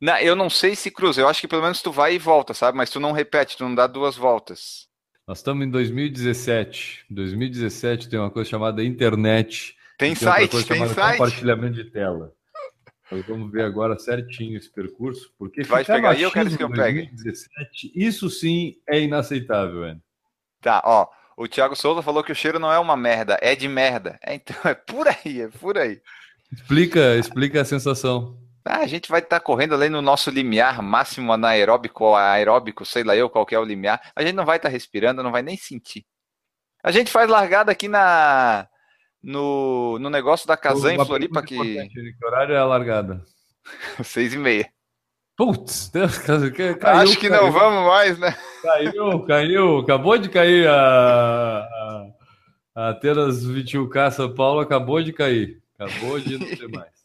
Não, 0.00 0.18
eu 0.18 0.36
não 0.36 0.50
sei 0.50 0.76
se 0.76 0.90
cruza. 0.90 1.20
Eu 1.20 1.28
acho 1.28 1.40
que 1.40 1.48
pelo 1.48 1.62
menos 1.62 1.80
tu 1.80 1.90
vai 1.90 2.14
e 2.14 2.18
volta, 2.18 2.52
sabe? 2.52 2.76
Mas 2.76 2.90
tu 2.90 3.00
não 3.00 3.12
repete, 3.12 3.56
tu 3.56 3.64
não 3.64 3.74
dá 3.74 3.86
duas 3.86 4.16
voltas. 4.16 4.86
Nós 5.26 5.38
estamos 5.38 5.66
em 5.66 5.70
2017. 5.70 7.06
2017 7.10 8.08
tem 8.08 8.18
uma 8.18 8.30
coisa 8.30 8.48
chamada 8.48 8.84
internet. 8.84 9.74
Tem, 9.98 10.14
tem 10.14 10.14
site, 10.14 10.64
tem 10.64 10.86
site. 10.88 11.18
Compartilhamento 11.18 11.74
de 11.74 11.84
tela. 11.84 12.32
Nós 13.10 13.24
vamos 13.26 13.50
ver 13.50 13.62
agora 13.62 13.98
certinho 13.98 14.56
esse 14.56 14.70
percurso, 14.70 15.32
porque 15.38 15.62
vai 15.62 15.84
pegar 15.84 16.10
aí, 16.10 16.22
eu 16.22 16.30
quero 16.30 16.54
que 16.54 16.62
eu 16.62 16.70
pegue. 16.70 17.06
2017, 17.06 17.92
isso 17.94 18.28
sim 18.28 18.76
é 18.88 19.00
inaceitável, 19.00 19.80
velho. 19.80 20.02
Tá, 20.60 20.82
ó. 20.84 21.06
O 21.36 21.46
Thiago 21.46 21.76
Souza 21.76 22.02
falou 22.02 22.24
que 22.24 22.32
o 22.32 22.34
cheiro 22.34 22.58
não 22.58 22.72
é 22.72 22.78
uma 22.78 22.96
merda, 22.96 23.38
é 23.42 23.54
de 23.54 23.68
merda. 23.68 24.18
É, 24.24 24.34
então 24.34 24.56
é 24.64 24.74
por 24.74 25.06
aí, 25.06 25.42
é 25.42 25.48
por 25.48 25.78
aí. 25.78 26.00
Explica, 26.52 27.16
explica 27.16 27.60
a 27.60 27.64
sensação. 27.64 28.38
Ah, 28.68 28.80
a 28.80 28.86
gente 28.86 29.08
vai 29.08 29.20
estar 29.20 29.38
tá 29.38 29.44
correndo 29.44 29.74
ali 29.74 29.88
no 29.88 30.02
nosso 30.02 30.30
limiar 30.30 30.82
máximo 30.82 31.32
anaeróbico, 31.32 32.14
aeróbico, 32.14 32.84
sei 32.84 33.04
lá 33.04 33.16
eu 33.16 33.30
qual 33.30 33.46
é 33.50 33.58
o 33.58 33.64
limiar. 33.64 34.00
A 34.14 34.22
gente 34.22 34.34
não 34.34 34.44
vai 34.44 34.56
estar 34.56 34.68
tá 34.68 34.72
respirando, 34.72 35.22
não 35.22 35.32
vai 35.32 35.42
nem 35.42 35.56
sentir. 35.56 36.04
A 36.82 36.90
gente 36.90 37.10
faz 37.10 37.28
largada 37.28 37.72
aqui 37.72 37.88
na 37.88 38.68
no, 39.22 39.98
no 39.98 40.08
negócio 40.08 40.46
da 40.46 40.56
Casan 40.56 40.94
em 40.94 41.04
Floripa 41.04 41.42
que... 41.42 41.56
que 41.56 42.24
horário 42.24 42.54
é 42.54 42.58
a 42.58 42.64
largada? 42.64 43.22
Seis 44.04 44.34
e 44.34 44.38
meia. 44.38 44.68
Putz, 45.36 45.90
Deus, 45.90 46.16
caiu, 46.18 46.50
Acho 46.80 47.18
que 47.18 47.28
caiu. 47.28 47.42
não 47.42 47.52
vamos 47.52 47.86
mais, 47.86 48.18
né? 48.18 48.34
Caiu, 48.62 49.20
caiu. 49.26 49.78
Acabou 49.78 50.16
de 50.16 50.30
cair 50.30 50.66
a, 50.66 51.58
a, 51.58 52.06
a 52.74 52.88
Atenas 52.90 53.46
21K 53.46 54.12
São 54.12 54.34
Paulo, 54.34 54.60
acabou 54.60 55.02
de 55.02 55.12
cair. 55.12 55.60
Acabou 55.78 56.18
de 56.18 56.38
não 56.38 56.46
ter 56.46 56.68
mais. 56.72 56.95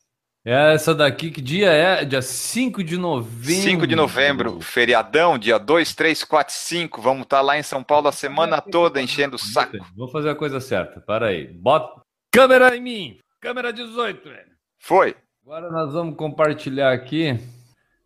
Essa 0.44 0.96
daqui, 0.96 1.30
que 1.30 1.40
dia 1.40 1.70
é? 1.70 2.04
Dia 2.04 2.22
5 2.22 2.84
de 2.84 2.98
novembro. 2.98 3.62
5 3.62 3.86
de 3.86 3.96
novembro, 3.96 4.60
feriadão, 4.60 5.38
dia 5.38 5.60
2, 5.60 5.94
3, 5.94 6.24
4, 6.24 6.52
5. 6.52 7.00
Vamos 7.00 7.24
estar 7.24 7.38
tá 7.38 7.42
lá 7.44 7.60
em 7.60 7.64
São 7.64 7.84
Paulo 7.84 8.08
a 8.08 8.12
semana 8.12 8.60
toda 8.60 9.00
enchendo 9.00 9.36
o 9.36 9.40
saco. 9.40 9.78
Vou 9.96 10.08
fazer 10.08 10.32
a 10.32 10.36
coisa 10.36 10.60
certa, 10.60 11.00
para 11.00 11.28
aí. 11.28 11.46
Bota 11.46 12.02
câmera 12.32 12.76
em 12.76 12.82
mim. 12.82 13.20
Câmera 13.40 13.72
18, 13.72 14.28
velho. 14.28 14.52
Foi. 14.80 15.16
Agora 15.46 15.70
nós 15.70 15.94
vamos 15.94 16.16
compartilhar 16.16 16.92
aqui. 16.92 17.40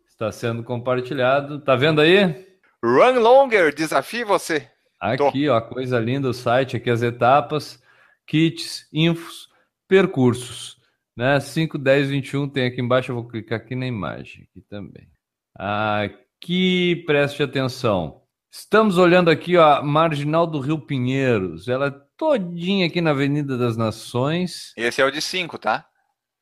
Está 0.06 0.30
sendo 0.30 0.62
compartilhado. 0.62 1.58
Tá 1.60 1.74
vendo 1.74 2.02
aí? 2.02 2.46
Run 2.84 3.18
longer, 3.18 3.74
desafio 3.74 4.26
você. 4.26 4.68
Aqui, 5.00 5.46
Tô. 5.46 5.54
ó, 5.54 5.60
coisa 5.62 5.98
linda 5.98 6.28
o 6.28 6.34
site, 6.34 6.76
aqui 6.76 6.90
as 6.90 7.00
etapas, 7.00 7.82
kits, 8.26 8.86
infos, 8.92 9.48
percursos 9.88 10.75
né? 11.16 11.40
5, 11.40 11.78
10, 11.78 12.10
21 12.10 12.48
tem 12.48 12.66
aqui 12.66 12.80
embaixo, 12.80 13.10
eu 13.10 13.16
vou 13.16 13.26
clicar 13.26 13.58
aqui 13.58 13.74
na 13.74 13.86
imagem, 13.86 14.46
aqui 14.50 14.60
também. 14.68 15.08
Aqui, 15.54 17.02
preste 17.06 17.42
atenção. 17.42 18.22
Estamos 18.52 18.98
olhando 18.98 19.30
aqui 19.30 19.56
ó, 19.56 19.78
a 19.78 19.82
marginal 19.82 20.46
do 20.46 20.60
Rio 20.60 20.78
Pinheiros. 20.78 21.68
Ela 21.68 21.88
é 21.88 21.94
todinha 22.16 22.86
aqui 22.86 23.00
na 23.00 23.10
Avenida 23.10 23.56
das 23.56 23.76
Nações. 23.76 24.72
Esse 24.76 25.00
é 25.00 25.04
o 25.04 25.10
de 25.10 25.20
5, 25.22 25.58
tá? 25.58 25.86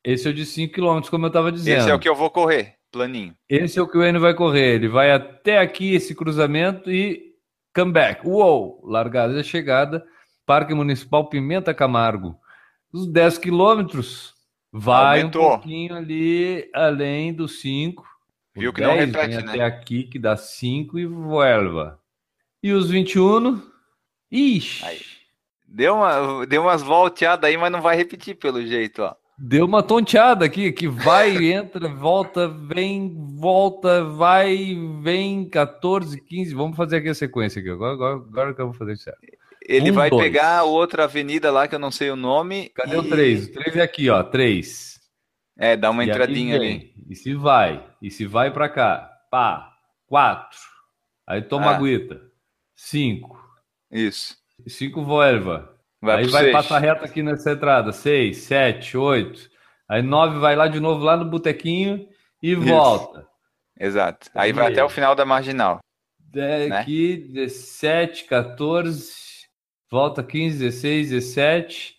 Esse 0.03 0.27
é 0.27 0.31
o 0.31 0.33
de 0.33 0.45
5 0.45 0.73
km, 0.73 1.01
como 1.09 1.25
eu 1.25 1.29
estava 1.29 1.51
dizendo. 1.51 1.79
Esse 1.79 1.89
é 1.89 1.93
o 1.93 1.99
que 1.99 2.07
eu 2.07 2.15
vou 2.15 2.29
correr, 2.29 2.75
planinho. 2.91 3.35
Esse 3.49 3.79
é 3.79 3.81
o 3.81 3.87
que 3.87 3.97
o 3.97 4.03
Enio 4.03 4.21
vai 4.21 4.35
correr. 4.35 4.75
Ele 4.75 4.87
vai 4.87 5.11
até 5.11 5.57
aqui, 5.57 5.95
esse 5.95 6.13
cruzamento, 6.13 6.91
e 6.91 7.33
come 7.75 7.91
back. 7.91 8.27
Uou! 8.27 8.81
Largada 8.85 9.39
e 9.39 9.43
chegada. 9.43 10.05
Parque 10.45 10.73
Municipal 10.73 11.27
Pimenta 11.27 11.73
Camargo. 11.73 12.37
Os 12.93 13.11
10 13.11 13.39
quilômetros 13.39 14.34
Vai 14.77 15.21
Aumentou. 15.21 15.45
um 15.45 15.49
pouquinho 15.51 15.95
ali 15.95 16.69
além 16.73 17.33
dos 17.33 17.61
5. 17.61 18.05
Viu 18.53 18.73
que 18.73 18.81
10, 18.81 18.91
não 18.91 19.05
repete, 19.05 19.45
né? 19.45 19.51
Até 19.53 19.63
aqui 19.63 20.03
que 20.03 20.19
dá 20.19 20.35
5 20.35 20.99
e 20.99 21.05
voelva. 21.05 21.97
E 22.61 22.73
os 22.73 22.89
21? 22.89 23.61
Ixi. 24.29 24.83
Aí. 24.83 24.99
Deu, 25.65 25.95
uma, 25.95 26.45
deu 26.45 26.61
umas 26.61 26.81
volteadas 26.81 27.49
aí, 27.49 27.55
mas 27.55 27.71
não 27.71 27.81
vai 27.81 27.95
repetir 27.95 28.35
pelo 28.35 28.65
jeito, 28.65 29.01
ó. 29.01 29.15
Deu 29.37 29.65
uma 29.65 29.81
tonteada 29.81 30.43
aqui, 30.43 30.73
que 30.73 30.89
vai, 30.89 31.31
entra, 31.53 31.87
volta, 31.87 32.49
vem, 32.49 33.15
volta, 33.37 34.03
vai, 34.03 34.77
vem, 35.01 35.47
14, 35.47 36.19
15. 36.19 36.53
Vamos 36.53 36.75
fazer 36.75 36.97
aqui 36.97 37.09
a 37.09 37.15
sequência 37.15 37.61
aqui. 37.61 37.69
Agora, 37.69 37.93
agora, 37.93 38.15
agora 38.15 38.53
que 38.53 38.61
eu 38.61 38.67
vou 38.67 38.75
fazer 38.75 38.97
certo. 38.97 39.19
Ele 39.67 39.91
um, 39.91 39.93
vai 39.95 40.09
dois. 40.09 40.23
pegar 40.23 40.63
outra 40.63 41.05
avenida 41.05 41.51
lá 41.51 41.67
que 41.67 41.73
eu 41.73 41.79
não 41.79 41.91
sei 41.91 42.11
o 42.11 42.15
nome. 42.15 42.69
Cadê 42.69 42.95
e... 42.95 42.99
o 42.99 43.09
3? 43.09 43.47
O 43.47 43.53
3 43.53 43.77
é 43.77 43.81
aqui, 43.81 44.09
ó. 44.09 44.21
3. 44.23 44.99
É, 45.57 45.75
dá 45.75 45.89
uma 45.89 46.03
e 46.03 46.09
entradinha 46.09 46.55
ali. 46.55 46.93
E 47.09 47.15
se 47.15 47.33
vai. 47.33 47.85
E 48.01 48.11
se 48.11 48.25
vai 48.25 48.51
para 48.51 48.69
cá. 48.69 49.09
Pá. 49.31 49.71
4. 50.07 50.57
Aí 51.27 51.41
toma 51.41 51.71
ah. 51.71 51.75
aguita. 51.75 52.21
5. 52.75 53.43
Isso. 53.91 54.35
5 54.67 55.03
Volva. 55.03 55.73
Vai 56.01 56.17
aí 56.17 56.27
vai 56.27 56.43
seis. 56.43 56.53
passar 56.53 56.79
reto 56.79 57.03
aqui 57.03 57.23
nessa 57.23 57.51
entrada. 57.51 57.91
6, 57.91 58.37
7, 58.37 58.97
8. 58.97 59.49
Aí 59.89 60.01
9 60.03 60.37
vai 60.39 60.55
lá 60.55 60.67
de 60.67 60.79
novo 60.79 61.03
lá 61.03 61.17
no 61.17 61.25
botequinho 61.25 62.07
e 62.41 62.51
Isso. 62.51 62.61
volta. 62.61 63.27
Exato. 63.79 64.29
Aí 64.35 64.53
vai 64.53 64.71
até 64.71 64.83
o 64.83 64.89
final 64.89 65.15
da 65.15 65.25
marginal. 65.25 65.79
Aqui, 66.79 67.29
né? 67.29 67.45
17, 67.45 68.25
14, 68.25 69.24
volta 69.95 70.21
15, 70.21 70.57
16, 70.59 71.09
17, 71.11 71.95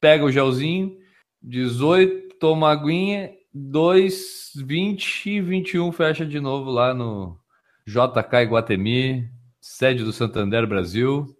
pega 0.00 0.24
o 0.24 0.30
gelzinho, 0.30 0.96
18, 1.42 2.36
toma 2.38 2.70
aguinha, 2.70 3.32
2, 3.52 4.52
20 4.64 5.26
e 5.28 5.40
21 5.40 5.90
fecha 5.90 6.24
de 6.24 6.38
novo 6.38 6.70
lá 6.70 6.94
no 6.94 7.36
JK 7.84 8.44
Iguatemi, 8.44 9.28
sede 9.60 10.04
do 10.04 10.12
Santander 10.12 10.68
Brasil, 10.68 11.36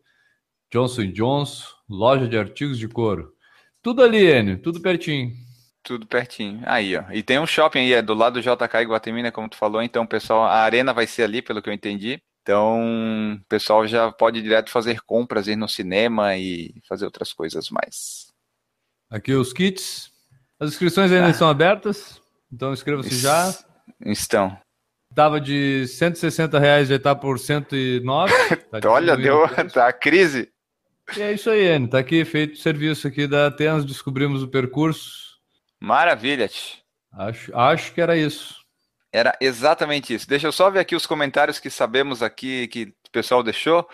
Johnson 0.72 1.06
Johnson, 1.12 1.68
loja 1.88 2.26
de 2.26 2.36
artigos 2.36 2.80
de 2.80 2.88
couro. 2.88 3.32
Tudo 3.80 4.02
ali, 4.02 4.26
Enio, 4.26 4.58
tudo 4.58 4.80
pertinho. 4.80 5.30
Tudo 5.84 6.04
pertinho. 6.04 6.62
Aí, 6.66 6.96
ó. 6.96 7.04
E 7.12 7.22
tem 7.22 7.38
um 7.38 7.46
shopping 7.46 7.78
aí, 7.78 7.92
é 7.92 8.02
do 8.02 8.12
lado 8.12 8.40
do 8.40 8.42
JK 8.42 8.82
Iguatemi, 8.82 9.22
né, 9.22 9.30
como 9.30 9.48
tu 9.48 9.56
falou. 9.56 9.80
Então, 9.80 10.04
pessoal, 10.04 10.42
a 10.42 10.62
arena 10.62 10.92
vai 10.92 11.06
ser 11.06 11.22
ali, 11.22 11.40
pelo 11.40 11.62
que 11.62 11.68
eu 11.68 11.72
entendi. 11.72 12.20
Então, 12.42 13.38
o 13.40 13.44
pessoal 13.48 13.86
já 13.86 14.10
pode 14.10 14.42
direto 14.42 14.70
fazer 14.70 15.00
compras, 15.02 15.46
ir 15.46 15.54
no 15.54 15.68
cinema 15.68 16.36
e 16.36 16.74
fazer 16.88 17.04
outras 17.04 17.32
coisas 17.32 17.70
mais. 17.70 18.32
Aqui 19.08 19.32
os 19.32 19.52
kits. 19.52 20.10
As 20.58 20.70
inscrições 20.70 21.12
ainda 21.12 21.28
ah. 21.28 21.30
estão 21.30 21.48
abertas, 21.48 22.20
então 22.52 22.72
inscreva-se 22.72 23.14
já. 23.16 23.54
Estão. 24.04 24.58
Tava 25.14 25.40
de 25.40 25.86
160 25.86 26.58
reais, 26.58 26.88
já 26.88 26.96
está 26.96 27.14
por 27.14 27.38
109. 27.38 28.32
Tá 28.80 28.90
Olha, 28.90 29.16
deu 29.16 29.46
tá 29.72 29.88
a 29.88 29.92
crise. 29.92 30.50
E 31.16 31.20
é 31.20 31.32
isso 31.34 31.50
aí, 31.50 31.68
Anne. 31.68 31.88
Tá 31.88 31.98
aqui 31.98 32.24
feito 32.24 32.54
o 32.54 32.58
serviço 32.58 33.06
aqui 33.06 33.26
da 33.26 33.48
Atenas, 33.48 33.84
descobrimos 33.84 34.42
o 34.42 34.48
percurso. 34.48 35.38
Maravilha. 35.78 36.48
Acho, 37.12 37.54
acho 37.54 37.92
que 37.92 38.00
era 38.00 38.16
isso. 38.16 38.61
Era 39.12 39.36
exatamente 39.40 40.14
isso. 40.14 40.26
Deixa 40.28 40.46
eu 40.46 40.52
só 40.52 40.70
ver 40.70 40.80
aqui 40.80 40.96
os 40.96 41.06
comentários 41.06 41.58
que 41.58 41.68
sabemos 41.68 42.22
aqui 42.22 42.66
que 42.68 42.94
o 43.06 43.10
pessoal 43.12 43.42
deixou. 43.42 43.86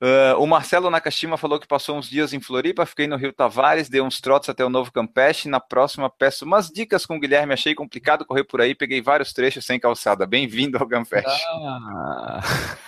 Uh, 0.00 0.38
o 0.38 0.46
Marcelo 0.46 0.90
Nakashima 0.90 1.38
falou 1.38 1.58
que 1.58 1.66
passou 1.66 1.96
uns 1.96 2.08
dias 2.08 2.34
em 2.34 2.40
Floripa, 2.40 2.84
fiquei 2.84 3.06
no 3.06 3.16
Rio 3.16 3.32
Tavares, 3.32 3.88
dei 3.88 4.02
uns 4.02 4.20
trotes 4.20 4.50
até 4.50 4.62
o 4.62 4.68
Novo 4.68 4.92
Campeche. 4.92 5.48
Na 5.48 5.58
próxima 5.58 6.10
peço 6.10 6.44
umas 6.44 6.68
dicas 6.68 7.06
com 7.06 7.16
o 7.16 7.20
Guilherme. 7.20 7.54
Achei 7.54 7.74
complicado 7.74 8.24
correr 8.24 8.44
por 8.44 8.60
aí, 8.60 8.74
peguei 8.74 9.00
vários 9.00 9.32
trechos 9.32 9.64
sem 9.64 9.80
calçada. 9.80 10.26
Bem-vindo 10.26 10.76
ao 10.76 10.86
Campeche. 10.86 11.42
Ah. 11.56 12.40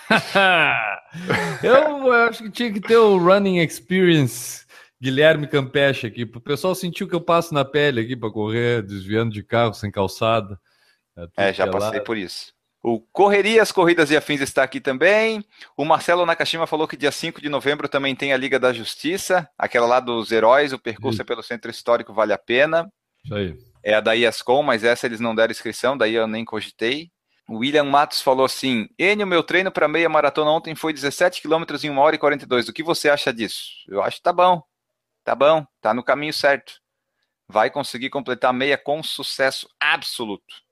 eu, 1.63 1.73
eu 1.73 2.13
acho 2.27 2.43
que 2.43 2.51
tinha 2.51 2.71
que 2.71 2.79
ter 2.79 2.97
o 2.97 3.17
Running 3.17 3.57
Experience 3.57 4.65
Guilherme 5.01 5.47
Campeche 5.47 6.07
aqui. 6.07 6.23
O 6.23 6.39
pessoal 6.39 6.75
sentiu 6.75 7.07
que 7.07 7.15
eu 7.15 7.21
passo 7.21 7.53
na 7.53 7.65
pele 7.65 8.01
aqui 8.01 8.15
para 8.15 8.31
correr, 8.31 8.83
desviando 8.83 9.33
de 9.33 9.43
carro 9.43 9.73
sem 9.73 9.89
calçada. 9.89 10.59
É, 11.37 11.49
é 11.49 11.53
já 11.53 11.67
passei 11.67 11.99
por 12.01 12.17
isso. 12.17 12.53
O 12.81 13.01
Correrias, 13.11 13.73
Corridas 13.73 14.09
e 14.09 14.15
Afins 14.15 14.39
está 14.39 14.63
aqui 14.63 14.79
também. 14.79 15.43
O 15.75 15.83
Marcelo 15.83 16.25
Nakashima 16.25 16.65
falou 16.65 16.87
que 16.87 16.95
dia 16.95 17.11
5 17.11 17.41
de 17.41 17.49
novembro 17.49 17.89
também 17.89 18.15
tem 18.15 18.31
a 18.31 18.37
Liga 18.37 18.57
da 18.57 18.71
Justiça, 18.71 19.49
aquela 19.57 19.85
lá 19.85 19.99
dos 19.99 20.31
heróis, 20.31 20.71
o 20.71 20.79
percurso 20.79 21.15
Isso. 21.15 21.21
é 21.21 21.25
pelo 21.25 21.43
Centro 21.43 21.69
Histórico, 21.69 22.13
vale 22.13 22.31
a 22.31 22.37
pena. 22.37 22.89
Isso 23.25 23.35
aí. 23.35 23.57
É 23.83 23.93
a 23.93 23.99
da 23.99 24.13
IASCOM, 24.13 24.63
mas 24.63 24.83
essa 24.83 25.05
eles 25.05 25.19
não 25.19 25.35
deram 25.35 25.51
inscrição, 25.51 25.97
daí 25.97 26.15
eu 26.15 26.27
nem 26.27 26.45
cogitei. 26.45 27.11
O 27.49 27.57
William 27.57 27.83
Matos 27.83 28.21
falou 28.21 28.45
assim: 28.45 28.87
Enio, 28.97 29.27
meu 29.27 29.43
treino 29.43 29.71
para 29.71 29.87
meia 29.87 30.07
maratona 30.07 30.51
ontem 30.51 30.75
foi 30.75 30.93
17 30.93 31.41
km 31.41 31.63
em 31.83 31.89
1 31.89 31.97
hora 31.97 32.15
e 32.15 32.19
42. 32.19 32.69
O 32.69 32.73
que 32.73 32.83
você 32.83 33.09
acha 33.09 33.33
disso? 33.33 33.61
Eu 33.87 34.01
acho 34.01 34.17
que 34.17 34.23
tá 34.23 34.31
bom. 34.31 34.61
Tá 35.23 35.35
bom, 35.35 35.65
tá 35.81 35.93
no 35.93 36.03
caminho 36.03 36.33
certo. 36.33 36.73
Vai 37.47 37.69
conseguir 37.69 38.09
completar 38.09 38.51
a 38.51 38.53
meia 38.53 38.77
com 38.77 39.01
sucesso 39.03 39.67
absoluto. 39.79 40.68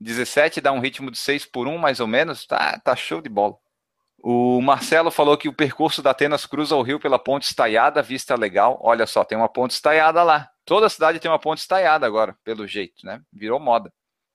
17 0.00 0.60
dá 0.60 0.72
um 0.72 0.80
ritmo 0.80 1.10
de 1.10 1.18
6 1.18 1.46
por 1.46 1.66
1, 1.66 1.76
mais 1.78 2.00
ou 2.00 2.06
menos. 2.06 2.46
Tá, 2.46 2.78
tá 2.78 2.96
show 2.96 3.20
de 3.20 3.28
bola. 3.28 3.56
O 4.22 4.60
Marcelo 4.60 5.10
falou 5.10 5.36
que 5.36 5.48
o 5.48 5.52
percurso 5.52 6.02
da 6.02 6.10
Atenas 6.10 6.44
cruza 6.44 6.76
o 6.76 6.82
rio 6.82 7.00
pela 7.00 7.18
ponte 7.18 7.44
estaiada, 7.44 8.02
vista 8.02 8.34
legal. 8.34 8.78
Olha 8.82 9.06
só, 9.06 9.24
tem 9.24 9.36
uma 9.36 9.48
ponte 9.48 9.72
estaiada 9.72 10.22
lá. 10.22 10.48
Toda 10.64 10.86
a 10.86 10.90
cidade 10.90 11.18
tem 11.18 11.30
uma 11.30 11.38
ponte 11.38 11.58
estaiada 11.58 12.06
agora, 12.06 12.36
pelo 12.44 12.66
jeito, 12.66 13.04
né? 13.04 13.22
Virou 13.32 13.58
moda. 13.58 13.90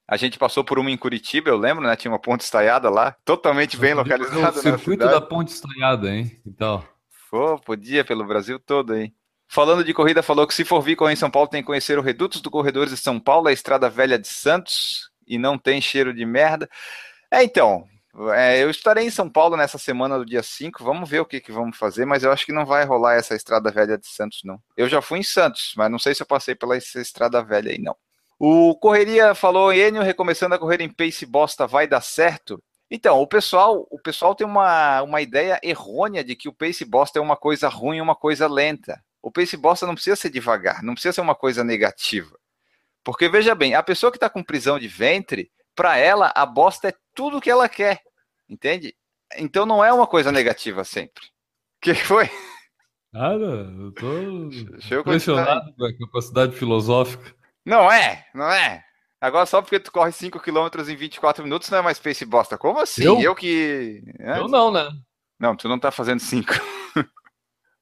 A 0.07 0.17
gente 0.17 0.37
passou 0.37 0.63
por 0.63 0.77
uma 0.77 0.91
em 0.91 0.97
Curitiba, 0.97 1.49
eu 1.49 1.57
lembro, 1.57 1.83
né? 1.83 1.95
Tinha 1.95 2.11
uma 2.11 2.19
ponte 2.19 2.41
estaiada 2.41 2.89
lá, 2.89 3.15
totalmente 3.23 3.77
bem 3.77 3.93
localizada. 3.93 4.59
O 4.59 4.61
circuito 4.61 5.05
da 5.05 5.21
ponte 5.21 5.49
estaiada, 5.49 6.09
hein? 6.09 6.39
Então. 6.45 6.83
Pô, 7.29 7.59
podia 7.59 8.03
pelo 8.03 8.25
Brasil 8.25 8.59
todo 8.59 8.93
aí. 8.93 9.13
Falando 9.47 9.83
de 9.83 9.93
corrida, 9.93 10.23
falou 10.23 10.47
que 10.47 10.53
se 10.53 10.65
for 10.65 10.81
vir 10.81 10.95
correr 10.95 11.13
em 11.13 11.17
São 11.17 11.29
Paulo, 11.29 11.47
tem 11.47 11.61
que 11.61 11.67
conhecer 11.67 11.97
o 11.97 12.01
Redutos 12.01 12.41
do 12.41 12.49
Corredores 12.49 12.91
de 12.91 12.97
São 12.97 13.19
Paulo, 13.19 13.47
a 13.47 13.53
Estrada 13.53 13.89
Velha 13.89 14.17
de 14.17 14.27
Santos, 14.27 15.11
e 15.27 15.37
não 15.37 15.57
tem 15.57 15.81
cheiro 15.81 16.13
de 16.13 16.25
merda. 16.25 16.69
É, 17.31 17.43
então, 17.43 17.85
é, 18.33 18.63
eu 18.63 18.69
estarei 18.69 19.05
em 19.05 19.09
São 19.09 19.29
Paulo 19.29 19.57
nessa 19.57 19.77
semana 19.77 20.17
do 20.17 20.25
dia 20.25 20.41
5, 20.41 20.83
vamos 20.83 21.09
ver 21.09 21.19
o 21.19 21.25
que, 21.25 21.41
que 21.41 21.51
vamos 21.51 21.77
fazer, 21.77 22.05
mas 22.05 22.23
eu 22.23 22.31
acho 22.31 22.45
que 22.45 22.53
não 22.53 22.65
vai 22.65 22.85
rolar 22.85 23.15
essa 23.15 23.35
estrada 23.35 23.69
velha 23.71 23.97
de 23.97 24.07
Santos, 24.07 24.41
não. 24.43 24.59
Eu 24.77 24.87
já 24.87 25.01
fui 25.01 25.19
em 25.19 25.23
Santos, 25.23 25.73
mas 25.75 25.91
não 25.91 25.99
sei 25.99 26.15
se 26.15 26.21
eu 26.21 26.27
passei 26.27 26.55
pela 26.55 26.77
estrada 26.77 27.43
velha 27.43 27.71
aí, 27.71 27.79
não. 27.79 27.95
O 28.39 28.75
Correria 28.75 29.33
falou, 29.35 29.73
Enio, 29.73 30.01
recomeçando 30.01 30.55
a 30.55 30.59
correr 30.59 30.81
em 30.81 30.89
pace 30.89 31.25
bosta, 31.25 31.67
vai 31.67 31.87
dar 31.87 32.01
certo? 32.01 32.61
Então, 32.89 33.19
o 33.19 33.27
pessoal, 33.27 33.87
o 33.89 33.99
pessoal 33.99 34.35
tem 34.35 34.45
uma, 34.45 35.01
uma 35.01 35.21
ideia 35.21 35.59
errônea 35.63 36.23
de 36.23 36.35
que 36.35 36.47
o 36.47 36.53
pace 36.53 36.85
bosta 36.85 37.17
é 37.17 37.21
uma 37.21 37.35
coisa 37.35 37.67
ruim, 37.67 37.99
uma 37.99 38.15
coisa 38.15 38.47
lenta. 38.47 39.01
O 39.21 39.31
pace 39.31 39.57
bosta 39.57 39.87
não 39.87 39.95
precisa 39.95 40.15
ser 40.15 40.29
devagar, 40.29 40.83
não 40.83 40.93
precisa 40.93 41.13
ser 41.13 41.21
uma 41.21 41.35
coisa 41.35 41.63
negativa. 41.63 42.37
Porque 43.05 43.29
veja 43.29 43.53
bem, 43.53 43.75
a 43.75 43.83
pessoa 43.83 44.11
que 44.11 44.17
está 44.17 44.27
com 44.27 44.43
prisão 44.43 44.79
de 44.79 44.87
ventre, 44.87 45.51
para 45.75 45.95
ela 45.95 46.33
a 46.35 46.43
bosta 46.43 46.89
é 46.89 46.93
tudo 47.13 47.39
que 47.39 47.51
ela 47.51 47.69
quer, 47.69 48.01
entende? 48.49 48.95
Então 49.37 49.63
não 49.63 49.85
é 49.85 49.93
uma 49.93 50.07
coisa 50.07 50.31
negativa 50.31 50.83
sempre. 50.83 51.23
O 51.23 51.81
que 51.81 51.93
foi? 51.93 52.27
Nada, 53.13 53.71
eu 53.79 53.91
tô 53.93 54.99
impressionado 54.99 55.71
com 55.75 55.85
a 55.85 55.97
capacidade 55.97 56.55
filosófica. 56.55 57.33
Não 57.63 57.91
é, 57.91 58.25
não 58.33 58.49
é. 58.51 58.83
Agora 59.21 59.45
só 59.45 59.61
porque 59.61 59.79
tu 59.79 59.91
corre 59.91 60.11
5 60.11 60.39
km 60.39 60.67
em 60.89 60.95
24 60.95 61.43
minutos 61.43 61.69
não 61.69 61.77
é 61.77 61.81
mais 61.83 61.99
pace 61.99 62.25
bosta. 62.25 62.57
Como 62.57 62.79
assim? 62.79 63.03
Eu, 63.03 63.21
eu 63.21 63.35
que. 63.35 64.03
Eu 64.19 64.47
não, 64.47 64.71
né? 64.71 64.89
Não, 65.39 65.55
tu 65.55 65.69
não 65.69 65.79
tá 65.79 65.91
fazendo 65.91 66.19
5. 66.19 66.53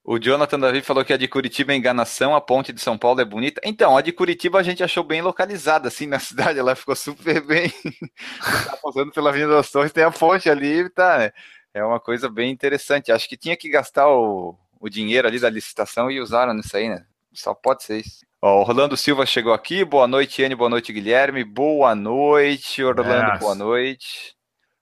O 0.06 0.20
Jonathan 0.20 0.60
Davi 0.60 0.82
falou 0.82 1.06
que 1.06 1.14
a 1.14 1.18
de 1.18 1.30
Curitiba 1.30 1.72
é 1.72 1.76
enganação, 1.78 2.36
a 2.36 2.42
ponte 2.42 2.74
de 2.74 2.82
São 2.82 2.98
Paulo 2.98 3.22
é 3.22 3.26
bonita. 3.26 3.62
Então, 3.64 3.96
a 3.96 4.02
de 4.02 4.12
Curitiba 4.12 4.60
a 4.60 4.64
gente 4.64 4.84
achou 4.84 5.04
bem 5.04 5.22
localizada, 5.22 5.88
assim, 5.88 6.06
na 6.06 6.20
cidade. 6.20 6.60
Ela 6.60 6.76
ficou 6.76 6.96
super 6.96 7.40
bem. 7.42 7.72
tá 8.66 8.78
passando 8.84 9.12
pela 9.12 9.30
Avenida 9.30 9.54
das 9.54 9.72
Torres, 9.72 9.94
tem 9.94 10.04
a 10.04 10.12
ponte 10.12 10.50
ali, 10.50 10.90
tá, 10.90 11.20
né? 11.20 11.32
É 11.74 11.84
uma 11.84 12.00
coisa 12.00 12.30
bem 12.30 12.52
interessante. 12.52 13.12
Acho 13.12 13.30
que 13.30 13.38
tinha 13.38 13.56
que 13.56 13.70
gastar 13.70 14.10
o, 14.10 14.56
o 14.80 14.90
dinheiro 14.90 15.28
ali 15.28 15.40
da 15.40 15.50
licitação 15.50 16.12
e 16.12 16.20
usaram 16.20 16.54
nisso 16.54 16.76
aí, 16.76 16.90
né? 16.90 17.06
Só 17.32 17.54
pode 17.54 17.84
ser 17.84 18.00
isso. 18.02 18.26
Ó, 18.42 18.60
Orlando 18.60 18.98
Silva 18.98 19.26
chegou 19.26 19.54
aqui. 19.54 19.86
Boa 19.86 20.06
noite, 20.06 20.44
Anne. 20.44 20.54
Boa 20.54 20.70
noite, 20.70 20.92
Guilherme. 20.92 21.46
Boa 21.46 21.96
noite, 21.96 22.84
Orlando. 22.84 23.32
Yes. 23.32 23.40
Boa 23.40 23.56
noite. 23.56 24.33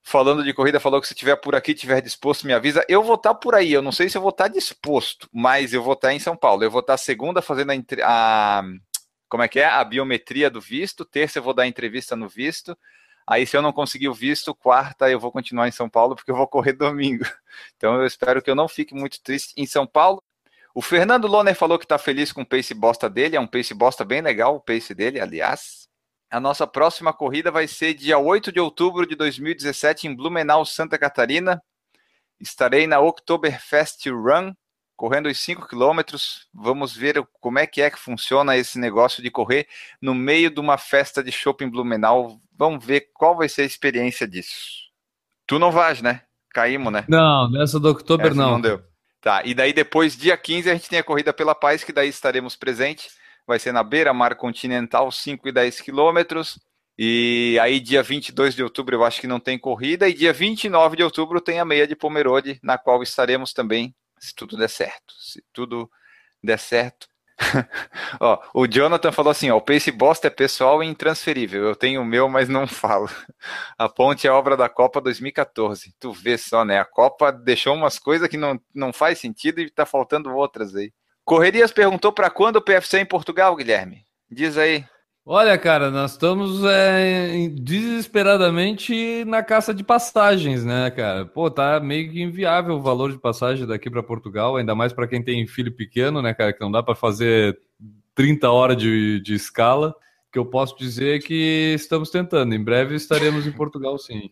Falando 0.03 0.43
de 0.43 0.53
corrida, 0.53 0.79
falou 0.79 1.00
que 1.00 1.08
se 1.08 1.13
tiver 1.13 1.36
por 1.36 1.55
aqui, 1.55 1.74
tiver 1.74 2.01
disposto, 2.01 2.46
me 2.48 2.53
avisa. 2.53 2.84
Eu 2.89 3.03
vou 3.03 3.15
estar 3.15 3.34
tá 3.34 3.36
por 3.36 3.53
aí. 3.53 3.72
Eu 3.72 3.81
não 3.81 3.91
sei 3.91 4.10
se 4.10 4.17
eu 4.17 4.22
vou 4.22 4.31
estar 4.31 4.46
tá 4.46 4.53
disposto, 4.53 5.29
mas 5.31 5.74
eu 5.74 5.84
vou 5.84 5.93
estar 5.93 6.10
tá 6.10 6.13
em 6.13 6.20
São 6.20 6.36
Paulo. 6.36 6.63
Eu 6.63 6.72
vou 6.72 6.81
estar 6.81 6.98
segunda 6.98 7.41
fazendo 7.41 7.72
a, 7.72 8.60
a 8.60 8.63
como 9.29 9.43
é 9.43 9.48
que 9.48 9.60
é? 9.60 9.65
A 9.65 9.84
biometria 9.84 10.50
do 10.50 10.60
visto. 10.60 11.05
Terça 11.05 11.39
eu 11.39 11.43
vou 11.43 11.53
dar 11.53 11.67
entrevista 11.67 12.15
no 12.15 12.27
visto. 12.27 12.77
Aí, 13.25 13.46
se 13.46 13.55
eu 13.55 13.62
não 13.62 13.72
conseguir 13.72 14.10
o 14.10 14.13
visto, 14.13 14.53
quarta 14.53 15.10
eu 15.10 15.20
vou 15.20 15.31
continuar 15.31 15.67
em 15.67 15.72
São 15.72 15.89
Paulo, 15.89 16.15
porque 16.15 16.31
eu 16.31 16.36
vou 16.36 16.48
correr 16.48 16.74
domingo. 16.74 17.25
Então, 17.75 17.96
eu 17.96 18.05
espero 18.05 18.41
que 18.41 18.50
eu 18.50 18.55
não 18.55 18.67
fique 18.67 18.93
muito 18.93 19.22
triste 19.22 19.53
em 19.58 19.65
São 19.65 19.86
Paulo. 19.86 20.24
O 20.74 20.81
Fernando 20.81 21.27
Loner 21.27 21.53
falou 21.53 21.77
que 21.77 21.84
está 21.86 21.98
feliz 21.98 22.31
com 22.31 22.41
o 22.41 22.46
pace 22.46 22.74
bosta 22.74 23.10
dele, 23.10 23.36
é 23.36 23.39
um 23.39 23.48
pace 23.48 23.74
bosta 23.74 24.05
bem 24.05 24.22
legal, 24.22 24.55
o 24.55 24.60
pace 24.60 24.96
dele, 24.96 25.20
aliás. 25.20 25.81
A 26.32 26.40
nossa 26.40 26.66
próxima 26.66 27.12
corrida 27.12 27.52
vai 27.52 27.68
ser 27.68 27.94
dia 27.94 28.18
8 28.18 28.54
de 28.54 28.60
outubro 28.62 29.06
de 29.06 29.16
2017 29.16 30.08
em 30.08 30.16
Blumenau, 30.16 30.66
Santa 30.66 30.98
Catarina. 30.98 31.62
Estarei 32.40 32.88
na 32.88 33.02
Oktoberfest 33.02 34.08
Run, 34.08 34.54
correndo 34.96 35.28
os 35.28 35.38
5 35.40 35.68
quilômetros. 35.68 36.48
Vamos 36.54 36.96
ver 36.96 37.22
como 37.42 37.60
é 37.60 37.68
que 37.68 37.82
é 37.82 37.92
que 37.92 38.00
funciona 38.00 38.56
esse 38.56 38.80
negócio 38.80 39.22
de 39.22 39.30
correr 39.30 39.68
no 40.02 40.16
meio 40.16 40.50
de 40.50 40.62
uma 40.62 40.78
festa 40.78 41.22
de 41.22 41.34
shopping 41.34 41.70
Blumenau. 41.70 42.40
Vamos 42.58 42.86
ver 42.86 43.10
qual 43.14 43.36
vai 43.36 43.50
ser 43.50 43.64
a 43.64 43.66
experiência 43.66 44.26
disso. 44.26 44.90
Tu 45.46 45.60
não 45.60 45.70
vais, 45.70 46.02
né? 46.02 46.22
Caímos, 46.54 46.94
né? 46.94 47.04
Não, 47.10 47.52
nessa 47.52 47.78
do 47.78 47.90
Oktober 47.90 48.34
não. 48.34 48.52
Não 48.52 48.62
deu. 48.62 48.82
Tá, 49.20 49.44
e 49.44 49.54
daí 49.54 49.74
depois, 49.74 50.16
dia 50.16 50.38
15, 50.38 50.70
a 50.70 50.74
gente 50.76 50.88
tem 50.88 50.98
a 50.98 51.04
Corrida 51.04 51.34
pela 51.34 51.54
Paz, 51.54 51.84
que 51.84 51.92
daí 51.92 52.08
estaremos 52.08 52.56
presentes. 52.56 53.20
Vai 53.46 53.60
ser 53.60 53.72
na 53.72 53.84
beira-mar 53.84 54.36
continental, 54.36 55.12
5 55.12 55.48
e 55.48 55.52
10 55.52 55.82
quilômetros. 55.82 56.60
E 56.98 57.58
aí, 57.62 57.80
dia 57.80 58.04
22 58.04 58.56
de 58.56 58.64
outubro, 58.64 58.96
eu 58.96 59.04
acho 59.04 59.20
que 59.20 59.28
não 59.28 59.40
tem 59.40 59.58
corrida. 59.58 60.08
E 60.08 60.14
dia 60.14 60.34
29 60.34 60.98
de 60.98 61.04
outubro 61.04 61.42
tem 61.42 61.60
a 61.60 61.66
meia 61.66 61.88
de 61.88 61.96
Pomerode, 61.96 62.60
na 62.62 62.78
qual 62.78 63.02
estaremos 63.02 63.54
também, 63.54 63.96
se 64.20 64.36
tudo 64.36 64.58
der 64.58 64.70
certo. 64.70 65.14
Se 65.20 65.44
tudo 65.54 65.90
der 66.44 66.60
certo, 66.60 67.08
ó, 68.20 68.40
o 68.54 68.68
Jonathan 68.68 69.12
falou 69.12 69.32
assim: 69.32 69.50
ó, 69.50 69.58
o 69.58 69.62
Pace 69.62 69.92
Bosta 69.92 70.28
é 70.28 70.30
pessoal 70.30 70.84
e 70.84 70.88
intransferível. 70.88 71.64
Eu 71.64 71.76
tenho 71.76 72.02
o 72.02 72.06
meu, 72.06 72.30
mas 72.30 72.48
não 72.50 72.68
falo. 72.68 73.10
A 73.78 73.90
ponte 73.90 74.28
é 74.28 74.32
obra 74.32 74.56
da 74.56 74.70
Copa 74.70 75.02
2014. 75.02 75.94
Tu 76.00 76.12
vê 76.12 76.38
só, 76.38 76.64
né? 76.64 76.80
A 76.80 76.86
Copa 76.86 77.32
deixou 77.32 77.74
umas 77.74 78.00
coisas 78.00 78.28
que 78.28 78.38
não, 78.38 78.60
não 78.74 78.94
faz 78.94 79.20
sentido 79.20 79.60
e 79.60 79.70
tá 79.70 79.86
faltando 79.86 80.34
outras 80.34 80.76
aí. 80.76 80.94
Correrias 81.25 81.72
perguntou 81.72 82.12
para 82.12 82.30
quando 82.30 82.58
o 82.58 82.62
PFC 82.62 83.00
em 83.00 83.06
Portugal, 83.06 83.56
Guilherme? 83.56 84.06
Diz 84.30 84.58
aí. 84.58 84.86
Olha, 85.24 85.56
cara, 85.56 85.92
nós 85.92 86.13
estamos 86.13 86.63
é, 86.66 87.48
desesperadamente 87.54 89.24
na 89.25 89.44
caça 89.44 89.72
de 89.72 89.84
passagens, 89.84 90.66
né, 90.66 90.90
cara? 90.90 91.25
Pô, 91.28 91.50
tá 91.50 91.80
meio 91.80 92.12
que 92.12 92.22
inviável 92.24 92.75
o 92.75 92.82
valor 92.82 93.12
de 93.12 93.20
passagem 93.20 93.68
daqui 93.68 93.88
para 93.90 94.01
Portugal, 94.01 94.56
ainda 94.56 94.74
mais 94.74 94.92
para 94.92 95.08
quem 95.08 95.24
tem 95.24 95.46
filho 95.46 95.72
pequeno, 95.72 96.24
né, 96.24 96.34
cara, 96.34 96.51
que 96.51 96.60
não 96.60 96.72
dá 96.72 96.81
para 96.81 96.96
fazer 96.96 97.60
30 98.16 98.50
horas 98.50 98.77
de, 98.77 99.20
de 99.22 99.36
escala. 99.36 99.90
O 100.27 100.31
que 100.31 100.40
eu 100.40 100.46
posso 100.46 100.75
dizer 100.75 101.18
é 101.18 101.20
que 101.20 101.75
estamos 101.75 102.10
tentando. 102.10 102.55
Em 102.55 102.64
breve 102.64 102.96
estaremos 102.96 103.46
em 103.46 103.51
Portugal, 103.51 104.00
sim. 104.00 104.31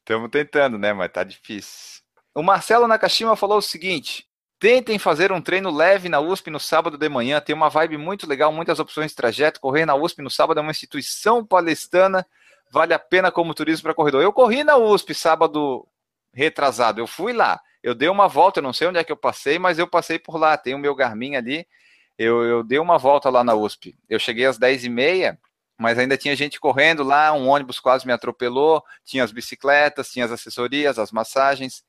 Estamos 0.00 0.28
tentando, 0.30 0.76
né, 0.76 0.92
mas 0.92 1.10
tá 1.10 1.24
difícil. 1.24 2.02
O 2.34 2.42
Marcelo 2.42 2.86
Nakashima 2.86 3.34
falou 3.34 3.58
o 3.58 3.62
seguinte: 3.62 4.26
Tentem 4.62 4.96
fazer 4.96 5.32
um 5.32 5.42
treino 5.42 5.72
leve 5.72 6.08
na 6.08 6.20
USP 6.20 6.48
no 6.48 6.60
sábado 6.60 6.96
de 6.96 7.08
manhã, 7.08 7.40
tem 7.40 7.52
uma 7.52 7.68
vibe 7.68 7.96
muito 7.96 8.28
legal, 8.28 8.52
muitas 8.52 8.78
opções 8.78 9.10
de 9.10 9.16
trajeto. 9.16 9.58
Correr 9.58 9.84
na 9.84 9.96
USP 9.96 10.22
no 10.22 10.30
sábado 10.30 10.58
é 10.58 10.60
uma 10.60 10.70
instituição 10.70 11.44
palestana, 11.44 12.24
vale 12.70 12.94
a 12.94 12.98
pena 13.00 13.32
como 13.32 13.54
turismo 13.54 13.82
para 13.82 13.92
corredor. 13.92 14.22
Eu 14.22 14.32
corri 14.32 14.62
na 14.62 14.76
USP 14.76 15.16
sábado 15.16 15.84
retrasado, 16.32 17.00
eu 17.00 17.08
fui 17.08 17.32
lá, 17.32 17.60
eu 17.82 17.92
dei 17.92 18.08
uma 18.08 18.28
volta, 18.28 18.60
eu 18.60 18.62
não 18.62 18.72
sei 18.72 18.86
onde 18.86 19.00
é 19.00 19.02
que 19.02 19.10
eu 19.10 19.16
passei, 19.16 19.58
mas 19.58 19.80
eu 19.80 19.86
passei 19.88 20.16
por 20.16 20.36
lá, 20.36 20.56
tem 20.56 20.76
o 20.76 20.78
meu 20.78 20.94
Garmin 20.94 21.34
ali, 21.34 21.66
eu, 22.16 22.44
eu 22.44 22.62
dei 22.62 22.78
uma 22.78 22.98
volta 22.98 23.28
lá 23.28 23.42
na 23.42 23.56
USP. 23.56 23.98
Eu 24.08 24.20
cheguei 24.20 24.46
às 24.46 24.60
10h30, 24.60 25.38
mas 25.76 25.98
ainda 25.98 26.16
tinha 26.16 26.36
gente 26.36 26.60
correndo 26.60 27.02
lá, 27.02 27.32
um 27.32 27.48
ônibus 27.48 27.80
quase 27.80 28.06
me 28.06 28.12
atropelou, 28.12 28.80
tinha 29.04 29.24
as 29.24 29.32
bicicletas, 29.32 30.12
tinha 30.12 30.24
as 30.24 30.30
assessorias, 30.30 31.00
as 31.00 31.10
massagens, 31.10 31.82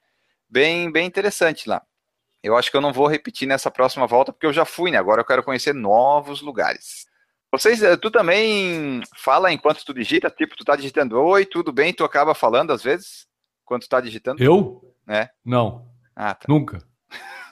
bem, 0.49 0.91
bem 0.91 1.05
interessante 1.05 1.69
lá. 1.69 1.83
Eu 2.43 2.57
acho 2.57 2.69
que 2.69 2.75
eu 2.75 2.81
não 2.81 2.91
vou 2.91 3.07
repetir 3.07 3.47
nessa 3.47 3.71
próxima 3.71 4.05
volta, 4.05 4.33
porque 4.33 4.45
eu 4.45 4.53
já 4.53 4.65
fui, 4.65 4.91
né? 4.91 4.97
Agora 4.97 5.21
eu 5.21 5.25
quero 5.25 5.43
conhecer 5.43 5.73
novos 5.73 6.41
lugares. 6.41 7.05
Vocês, 7.51 7.81
eh, 7.81 7.95
tu 7.95 8.11
também 8.11 9.01
fala 9.15 9.53
enquanto 9.53 9.85
tu 9.85 9.93
digita, 9.93 10.29
tipo, 10.29 10.55
tu 10.57 10.65
tá 10.65 10.75
digitando 10.75 11.19
oi, 11.19 11.45
tudo 11.45 11.71
bem, 11.71 11.93
tu 11.93 12.03
acaba 12.03 12.33
falando 12.33 12.71
às 12.71 12.83
vezes, 12.83 13.27
quando 13.63 13.83
tu 13.83 13.89
tá 13.89 14.01
digitando? 14.01 14.43
Eu? 14.43 14.81
É. 15.07 15.29
Não. 15.45 15.87
Ah, 16.15 16.33
tá. 16.33 16.45
Nunca. 16.49 16.83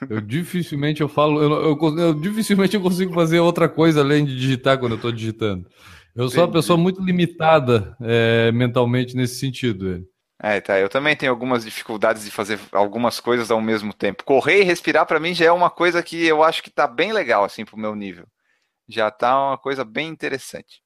Eu 0.10 0.20
dificilmente 0.20 1.02
eu 1.02 1.08
falo, 1.08 1.42
eu, 1.42 1.78
eu, 1.80 2.00
eu, 2.00 2.14
dificilmente 2.16 2.76
eu 2.76 2.82
consigo 2.82 3.14
fazer 3.14 3.40
outra 3.40 3.70
coisa 3.70 4.02
além 4.02 4.26
de 4.26 4.36
digitar 4.36 4.80
quando 4.80 4.94
eu 4.94 5.02
tô 5.02 5.12
digitando. 5.12 5.68
Eu 6.16 6.28
sou 6.30 6.44
uma 6.44 6.52
pessoa 6.52 6.78
muito 6.78 7.02
limitada 7.02 7.96
é, 8.02 8.52
mentalmente 8.52 9.16
nesse 9.16 9.36
sentido. 9.36 10.04
É, 10.44 10.60
tá. 10.60 10.80
Eu 10.80 10.90
também 10.90 11.16
tenho 11.16 11.32
algumas 11.32 11.64
dificuldades 11.64 12.24
de 12.24 12.32
fazer 12.32 12.60
algumas 12.72 13.20
coisas 13.20 13.52
ao 13.52 13.62
mesmo 13.62 13.94
tempo. 13.94 14.24
Correr 14.24 14.62
e 14.62 14.64
respirar 14.64 15.06
para 15.06 15.20
mim 15.20 15.36
já 15.36 15.46
é 15.46 15.52
uma 15.52 15.70
coisa 15.70 16.02
que 16.02 16.26
eu 16.26 16.44
acho 16.44 16.64
que 16.64 16.72
tá 16.72 16.88
bem 16.88 17.14
legal 17.14 17.44
assim 17.44 17.64
pro 17.64 17.78
meu 17.78 17.96
nível. 17.96 18.26
Já 18.88 19.12
tá 19.12 19.50
uma 19.50 19.58
coisa 19.58 19.86
bem 19.86 20.08
interessante. 20.10 20.82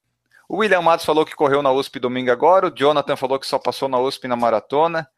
O 0.46 0.58
William 0.58 0.82
Matos 0.82 1.06
falou 1.06 1.24
que 1.24 1.34
correu 1.34 1.62
na 1.62 1.72
USP 1.72 1.98
domingo 1.98 2.30
agora, 2.30 2.66
o 2.66 2.70
Jonathan 2.70 3.16
falou 3.16 3.38
que 3.38 3.46
só 3.46 3.58
passou 3.58 3.88
na 3.88 3.98
USP 3.98 4.28
na 4.28 4.36
maratona. 4.36 5.08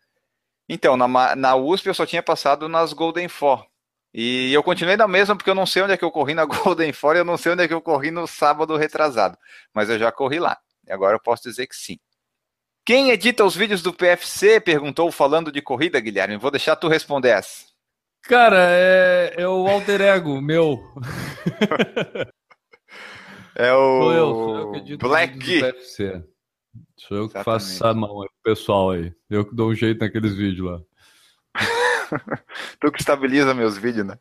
Então, 0.69 0.97
na, 0.97 1.35
na 1.35 1.57
USP 1.57 1.89
eu 1.89 1.95
só 1.95 2.07
tinha 2.07 2.23
passado 2.23 2.69
nas 2.69 2.93
Golden 2.93 3.29
Four. 3.29 3.67
E 4.15 4.53
eu 4.53 4.63
continuei 4.63 4.97
na 4.97 5.09
mesma 5.09 5.37
porque 5.37 5.51
eu 5.51 5.55
não 5.55 5.67
sei 5.67 5.83
onde 5.83 5.93
é 5.93 5.97
que 5.97 6.05
eu 6.05 6.11
corri 6.13 6.35
na 6.35 6.45
Golden 6.47 6.93
Four 6.93 7.17
e 7.17 7.19
eu 7.19 7.25
não 7.25 7.37
sei 7.37 7.53
onde 7.53 7.65
é 7.65 7.69
que 7.69 7.75
eu 7.75 7.81
corri 7.83 8.11
no 8.13 8.27
sábado 8.27 8.77
retrasado. 8.77 9.37
Mas 9.75 9.91
eu 9.91 9.99
já 9.99 10.13
corri 10.13 10.39
lá. 10.39 10.57
E 10.87 10.93
agora 10.93 11.17
eu 11.17 11.21
posso 11.21 11.43
dizer 11.43 11.67
que 11.67 11.75
sim. 11.77 11.99
Quem 12.89 13.11
edita 13.11 13.45
os 13.45 13.55
vídeos 13.55 13.83
do 13.83 13.93
PFC? 13.93 14.59
Perguntou 14.61 15.13
falando 15.13 15.53
de 15.53 15.61
corrida, 15.61 16.01
Guilherme. 16.01 16.39
Vou 16.39 16.51
deixar 16.51 16.75
tu 16.75 16.89
responder 16.89 17.29
essa. 17.29 17.67
Cara, 18.23 18.67
é, 18.71 19.35
é 19.37 19.47
o 19.47 19.69
alter 19.69 20.01
ego 20.01 20.41
meu. 20.41 20.83
é 23.55 23.71
o 23.75 24.01
sou 24.01 24.13
eu, 24.15 24.35
sou 24.35 24.57
eu 24.57 24.73
que 24.73 24.79
edito 24.79 25.07
Black. 25.07 25.37
Do 25.37 25.67
PFC. 25.67 26.25
Sou 26.97 27.17
eu 27.19 27.29
que 27.29 27.37
Exatamente. 27.37 27.45
faço 27.45 27.73
essa 27.75 27.93
mão 27.93 28.23
aí, 28.23 28.29
pessoal 28.43 28.93
aí. 28.93 29.13
Eu 29.29 29.45
que 29.45 29.55
dou 29.55 29.69
um 29.69 29.75
jeito 29.75 30.01
naqueles 30.01 30.35
vídeos 30.35 30.71
lá. 30.71 30.81
tu 32.81 32.91
que 32.91 33.01
estabiliza 33.01 33.53
meus 33.53 33.77
vídeos, 33.77 34.07
né? 34.07 34.19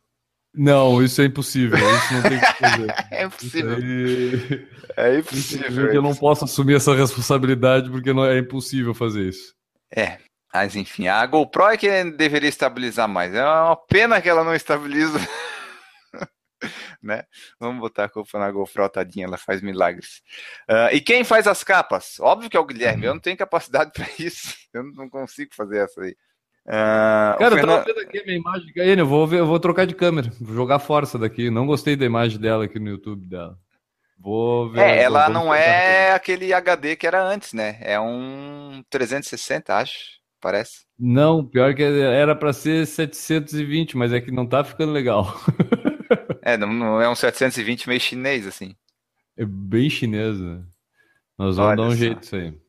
Não, 0.58 1.04
isso 1.04 1.22
é 1.22 1.26
impossível. 1.26 1.78
Isso 1.78 2.14
não 2.14 2.22
tem 2.24 2.40
que 2.40 2.54
fazer. 2.54 2.96
é 3.12 3.24
impossível. 3.26 3.76
Aí... 3.76 4.68
É 4.98 5.20
impossível. 5.20 5.94
eu 5.94 6.02
não 6.02 6.16
posso 6.16 6.46
assumir 6.46 6.76
essa 6.76 6.96
responsabilidade 6.96 7.90
porque 7.92 8.12
não 8.12 8.26
é 8.26 8.40
impossível 8.40 8.94
fazer 8.96 9.30
isso. 9.30 9.54
É, 9.96 10.18
mas 10.52 10.76
enfim, 10.76 11.08
a 11.08 11.24
GoPro 11.26 11.68
é 11.68 11.78
que 11.78 12.04
deveria 12.12 12.50
estabilizar 12.50 13.08
mais. 13.08 13.34
É 13.34 13.46
uma 13.46 13.76
pena 13.76 14.20
que 14.20 14.28
ela 14.28 14.44
não 14.44 14.56
estabiliza. 14.56 15.20
né? 17.04 17.24
Vamos 17.60 17.80
botar 17.80 18.06
a 18.06 18.10
culpa 18.10 18.40
na 18.40 18.52
GoPro, 18.52 18.90
tadinha, 18.90 19.28
ela 19.28 19.38
faz 19.38 19.62
milagres. 19.62 20.22
Uh, 20.70 20.94
e 20.94 21.02
quem 21.02 21.24
faz 21.24 21.46
as 21.48 21.64
capas? 21.64 22.20
Óbvio 22.20 22.50
que 22.50 22.58
é 22.58 22.60
o 22.60 22.66
Guilherme, 22.66 23.06
eu 23.06 23.14
não 23.14 23.22
tenho 23.22 23.38
capacidade 23.38 23.92
para 23.96 24.08
isso. 24.18 24.56
Eu 24.74 24.84
não 24.94 25.10
consigo 25.10 25.54
fazer 25.56 25.84
essa 25.84 26.02
aí. 26.02 26.16
Uh, 26.68 27.40
Cara, 27.40 27.56
Fernando... 27.56 27.60
eu 27.60 27.68
tava 27.68 27.86
vendo 27.86 28.00
aqui 28.02 28.20
a 28.20 28.24
minha 28.26 28.38
imagem. 28.38 28.74
Aí, 28.78 29.00
eu 29.00 29.08
vou, 29.08 29.26
ver, 29.26 29.40
eu 29.40 29.48
vou 29.48 29.60
trocar 29.60 29.88
de 29.88 29.96
câmera, 29.96 30.30
vou 30.42 30.54
jogar 30.54 30.80
força 30.80 31.18
daqui. 31.18 31.50
Não 31.50 31.66
gostei 31.66 31.96
da 31.96 32.06
imagem 32.06 32.40
dela 32.40 32.66
aqui 32.66 32.78
no 32.78 32.90
YouTube 32.90 33.26
dela. 33.26 33.58
Vou 34.20 34.70
ver. 34.70 34.82
É, 34.82 35.04
ela 35.04 35.30
não 35.30 35.54
é 35.54 36.12
aquele 36.12 36.52
HD 36.54 36.96
que 36.98 37.08
era 37.08 37.24
antes, 37.24 37.54
né? 37.54 37.78
É 37.82 38.00
um 38.00 38.84
360, 38.90 39.74
acho. 39.74 40.18
Parece. 40.42 40.86
Não, 41.00 41.46
pior 41.46 41.74
que 41.74 41.82
era 41.82 42.36
para 42.36 42.54
ser 42.54 42.86
720, 42.86 43.98
mas 43.98 44.12
é 44.12 44.20
que 44.20 44.32
não 44.32 44.46
tá 44.46 44.64
ficando 44.64 44.92
legal. 44.92 45.34
é, 46.42 46.58
não, 46.58 46.72
não 46.72 47.02
é 47.02 47.10
um 47.10 47.16
720 47.16 47.88
meio 47.88 48.00
chinês, 48.00 48.46
assim. 48.46 48.76
É 49.38 49.46
bem 49.46 49.90
chinesa. 49.90 50.58
Né? 50.58 50.64
Nós 51.38 51.56
vamos 51.56 51.72
Olha 51.72 51.78
dar 51.78 51.84
um 51.84 51.92
só. 51.92 51.96
jeito 51.96 52.24
isso 52.24 52.36
aí. 52.36 52.67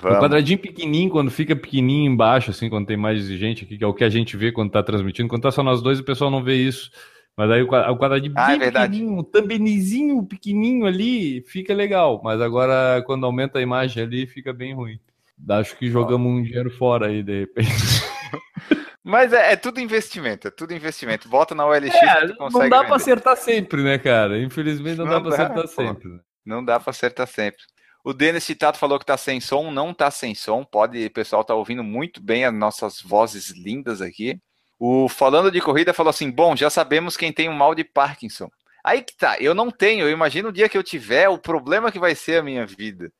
Vamos. 0.00 0.18
O 0.18 0.20
quadradinho 0.20 0.58
pequenininho, 0.58 1.10
quando 1.10 1.30
fica 1.30 1.54
pequenininho 1.54 2.12
embaixo, 2.12 2.50
assim, 2.50 2.68
quando 2.68 2.86
tem 2.86 2.96
mais 2.96 3.24
gente 3.26 3.64
aqui, 3.64 3.78
que 3.78 3.84
é 3.84 3.86
o 3.86 3.94
que 3.94 4.04
a 4.04 4.10
gente 4.10 4.36
vê 4.36 4.52
quando 4.52 4.70
tá 4.70 4.82
transmitindo. 4.82 5.28
Quando 5.28 5.42
tá 5.42 5.50
só 5.50 5.62
nós 5.62 5.80
dois, 5.80 6.00
o 6.00 6.04
pessoal 6.04 6.30
não 6.30 6.42
vê 6.42 6.56
isso. 6.56 6.90
Mas 7.36 7.50
aí 7.50 7.62
o 7.62 7.68
quadradinho 7.68 8.32
ah, 8.36 8.46
bem 8.46 8.62
é 8.62 8.70
pequenininho, 8.70 9.22
thumbnailzinho 9.24 10.24
pequenininho 10.24 10.86
ali, 10.86 11.42
fica 11.42 11.74
legal. 11.74 12.20
Mas 12.22 12.40
agora, 12.40 13.02
quando 13.06 13.26
aumenta 13.26 13.58
a 13.58 13.62
imagem 13.62 14.04
ali, 14.04 14.26
fica 14.26 14.52
bem 14.52 14.72
ruim. 14.72 15.00
Acho 15.48 15.76
que 15.76 15.90
jogamos 15.90 16.30
um 16.30 16.42
dinheiro 16.42 16.70
fora 16.70 17.08
aí, 17.08 17.22
de 17.22 17.40
repente. 17.40 17.68
Mas 19.02 19.34
é, 19.34 19.52
é, 19.52 19.56
tudo 19.56 19.80
investimento, 19.80 20.48
é 20.48 20.50
tudo 20.50 20.72
investimento. 20.72 21.28
Bota 21.28 21.54
na 21.54 21.66
OLX 21.66 21.94
é, 21.94 22.26
que 22.26 22.34
consegue 22.36 22.62
Não 22.62 22.70
dá 22.70 22.84
para 22.84 22.96
acertar 22.96 23.36
sempre, 23.36 23.82
né, 23.82 23.98
cara? 23.98 24.40
Infelizmente 24.40 24.96
não, 24.96 25.04
não 25.04 25.12
dá, 25.12 25.18
dá 25.18 25.20
para 25.20 25.34
acertar 25.34 25.62
pô. 25.62 25.68
sempre. 25.68 26.08
Né? 26.08 26.20
Não 26.46 26.64
dá 26.64 26.80
para 26.80 26.90
acertar 26.90 27.26
sempre. 27.26 27.62
O 28.04 28.12
Denis 28.12 28.44
Citato 28.44 28.78
falou 28.78 28.98
que 28.98 29.06
tá 29.06 29.16
sem 29.16 29.40
som, 29.40 29.70
não 29.70 29.94
tá 29.94 30.10
sem 30.10 30.34
som. 30.34 30.62
Pode, 30.62 31.06
o 31.06 31.10
pessoal 31.10 31.42
tá 31.42 31.54
ouvindo 31.54 31.82
muito 31.82 32.22
bem 32.22 32.44
as 32.44 32.52
nossas 32.52 33.00
vozes 33.00 33.48
lindas 33.48 34.02
aqui. 34.02 34.38
O 34.78 35.08
Falando 35.08 35.50
de 35.50 35.58
Corrida 35.58 35.94
falou 35.94 36.10
assim: 36.10 36.30
bom, 36.30 36.54
já 36.54 36.68
sabemos 36.68 37.16
quem 37.16 37.32
tem 37.32 37.48
o 37.48 37.54
mal 37.54 37.74
de 37.74 37.82
Parkinson. 37.82 38.50
Aí 38.84 39.00
que 39.00 39.16
tá, 39.16 39.38
eu 39.40 39.54
não 39.54 39.70
tenho, 39.70 40.04
eu 40.04 40.10
imagino 40.10 40.50
o 40.50 40.52
dia 40.52 40.68
que 40.68 40.76
eu 40.76 40.82
tiver, 40.82 41.30
o 41.30 41.38
problema 41.38 41.90
que 41.90 41.98
vai 41.98 42.14
ser 42.14 42.40
a 42.40 42.42
minha 42.42 42.66
vida. 42.66 43.10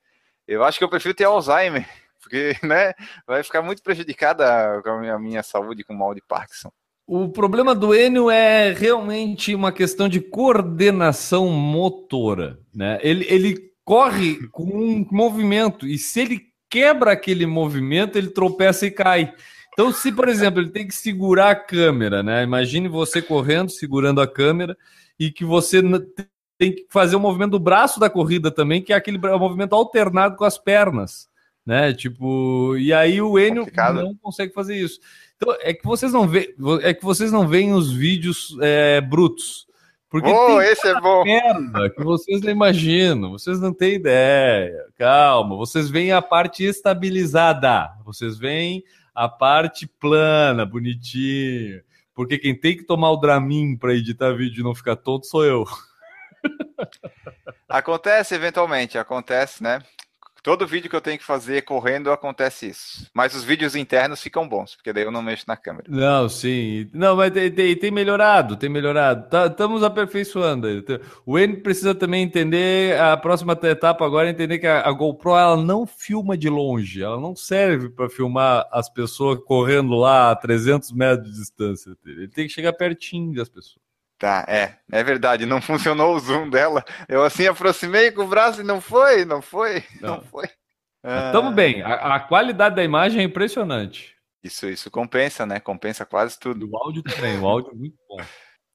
Eu 0.47 0.63
acho 0.63 0.77
que 0.77 0.85
eu 0.85 0.91
prefiro 0.91 1.15
ter 1.15 1.25
Alzheimer, 1.25 1.89
porque 2.21 2.55
né, 2.63 2.93
vai 3.27 3.43
ficar 3.43 3.63
muito 3.63 3.83
prejudicada 3.83 4.83
a 4.85 5.01
minha, 5.01 5.15
a 5.15 5.19
minha 5.19 5.43
saúde 5.43 5.83
com 5.83 5.95
o 5.95 5.99
mal 5.99 6.15
de 6.15 6.21
Parkinson. 6.21 6.71
O 7.07 7.31
problema 7.31 7.75
do 7.75 7.95
Enio 7.95 8.31
é 8.31 8.71
realmente 8.71 9.55
uma 9.55 9.73
questão 9.73 10.11
de 10.11 10.21
coordenação 10.21 11.49
motora. 11.49 12.59
Né? 12.75 12.99
Ele, 13.03 13.27
ele 13.29 13.74
corre 13.85 14.47
com 14.49 14.65
um 14.65 15.07
movimento, 15.11 15.87
e 15.87 15.99
se 15.99 16.21
ele 16.21 16.43
quebra 16.71 17.13
aquele 17.13 17.47
movimento, 17.47 18.17
ele 18.17 18.29
tropeça 18.29 18.87
e 18.87 18.91
cai. 18.91 19.33
Então, 19.73 19.93
se, 19.93 20.11
por 20.11 20.29
exemplo, 20.29 20.61
ele 20.61 20.71
tem 20.71 20.87
que 20.87 20.95
segurar 20.95 21.51
a 21.51 21.57
câmera, 21.57 22.23
né? 22.23 22.43
Imagine 22.43 22.89
você 22.89 23.21
correndo, 23.21 23.71
segurando 23.71 24.21
a 24.21 24.27
câmera, 24.27 24.77
e 25.19 25.31
que 25.31 25.45
você 25.45 25.83
tem 26.59 26.73
que 26.73 26.87
fazer 26.89 27.17
o 27.17 27.21
movimento 27.21 27.53
do 27.53 27.61
braço 27.61 27.99
da 28.01 28.09
corrida 28.09 28.51
também, 28.51 28.81
que 28.83 28.93
é 28.93 28.97
aquele 28.97 29.19
movimento 29.19 29.75
alternado 29.75 30.37
com 30.37 30.45
as 30.45 30.57
pernas, 30.57 31.29
né? 31.67 31.93
Tipo, 31.93 32.77
e 32.77 32.93
aí 32.93 33.21
o 33.21 33.39
Enio 33.39 33.67
não 33.95 34.15
consegue 34.17 34.53
fazer 34.53 34.77
isso. 34.77 35.01
Então, 35.37 35.55
é 35.61 35.75
que 35.75 35.85
vocês 35.85 36.13
não 36.13 36.27
veem, 36.27 36.55
é 36.83 36.95
que 36.95 37.05
vocês 37.05 37.33
não 37.33 37.47
veem 37.47 37.73
os 37.73 37.93
vídeos 37.93 38.57
é, 38.61 39.01
brutos. 39.01 39.67
Porque 40.15 40.31
oh, 40.31 40.63
esse 40.63 40.87
é 40.87 41.01
bom. 41.01 41.25
Merda 41.25 41.91
que 41.91 42.05
vocês 42.05 42.41
não 42.41 42.53
imaginam, 42.53 43.33
vocês 43.33 43.59
não 43.59 43.75
têm 43.75 43.95
ideia. 43.95 44.87
Calma, 44.97 45.57
vocês 45.57 45.91
veem 45.91 46.13
a 46.13 46.23
parte 46.23 46.63
estabilizada. 46.63 47.91
Vocês 48.05 48.39
veem 48.39 48.85
a 49.13 49.29
parte 49.29 49.89
plana, 49.89 50.65
bonitinha. 50.65 51.83
Porque 52.15 52.39
quem 52.39 52.55
tem 52.55 52.77
que 52.77 52.85
tomar 52.85 53.11
o 53.11 53.17
Dramin 53.17 53.77
para 53.77 53.93
editar 53.93 54.31
vídeo 54.35 54.61
e 54.61 54.63
não 54.63 54.73
ficar 54.73 54.95
tonto 54.95 55.27
sou 55.27 55.45
eu. 55.45 55.65
Acontece 57.69 58.37
eventualmente, 58.37 58.97
acontece, 58.97 59.65
né? 59.65 59.83
Todo 60.45 60.67
vídeo 60.67 60.91
que 60.91 60.95
eu 60.95 61.01
tenho 61.01 61.17
que 61.17 61.25
fazer 61.25 61.63
correndo 61.63 62.13
acontece 62.13 62.69
isso. 62.69 63.11
Mas 63.15 63.35
os 63.35 63.43
vídeos 63.43 63.75
internos 63.75 64.21
ficam 64.21 64.47
bons, 64.47 64.77
porque 64.77 64.93
daí 64.93 65.03
eu 65.03 65.11
não 65.11 65.23
mexo 65.23 65.47
na 65.49 65.57
câmera. 65.57 65.87
Não, 65.89 66.29
sim. 66.29 66.87
Não, 66.93 67.17
mas 67.17 67.31
tem, 67.33 67.51
tem, 67.51 67.75
tem 67.75 67.91
melhorado, 67.91 68.55
tem 68.55 68.69
melhorado. 68.69 69.31
Tá, 69.31 69.47
estamos 69.47 69.83
aperfeiçoando. 69.83 70.69
O 71.25 71.39
N 71.39 71.57
precisa 71.63 71.95
também 71.95 72.23
entender 72.23 73.01
a 73.01 73.17
próxima 73.17 73.59
etapa 73.63 74.05
agora 74.05 74.29
entender 74.29 74.59
que 74.59 74.67
a, 74.67 74.87
a 74.87 74.93
GoPro 74.93 75.31
ela 75.31 75.57
não 75.57 75.87
filma 75.87 76.37
de 76.37 76.51
longe, 76.51 77.03
ela 77.03 77.19
não 77.19 77.35
serve 77.35 77.89
para 77.89 78.11
filmar 78.11 78.69
as 78.71 78.91
pessoas 78.91 79.39
correndo 79.47 79.95
lá 79.95 80.31
a 80.31 80.37
300 80.37 80.93
metros 80.93 81.33
de 81.33 81.39
distância. 81.39 81.97
Ele 82.05 82.29
tem 82.29 82.47
que 82.47 82.53
chegar 82.53 82.75
pertinho 82.75 83.35
das 83.35 83.49
pessoas. 83.49 83.84
Tá, 84.19 84.45
é, 84.49 84.77
é 84.91 85.03
verdade, 85.03 85.45
não 85.45 85.61
funcionou 85.61 86.15
o 86.15 86.21
zoom 86.21 86.49
dela. 86.49 86.85
Eu 87.09 87.25
assim 87.25 87.47
aproximei 87.47 88.11
com 88.11 88.23
o 88.23 88.29
braço 88.29 88.61
e 88.61 88.65
não 88.65 88.81
foi, 88.81 89.25
não 89.25 89.43
foi, 89.43 89.85
não, 90.01 90.17
não 90.17 90.23
foi. 90.23 90.49
Estamos 91.05 91.53
ah. 91.53 91.55
bem, 91.55 91.83
a, 91.83 92.17
a, 92.17 92.21
qualidade 92.21 92.77
da 92.77 92.85
imagem 92.85 93.21
é 93.21 93.25
impressionante. 93.25 94.15
Isso, 94.43 94.69
isso 94.69 94.91
compensa, 94.91 95.45
né? 95.45 95.61
Compensa 95.61 96.07
quase 96.07 96.39
tudo. 96.39 96.69
O 96.71 96.77
áudio 96.77 97.03
também, 97.03 97.39
o 97.39 97.47
áudio 97.47 97.73
é 97.73 97.75
muito 97.75 97.97
bom. 98.09 98.17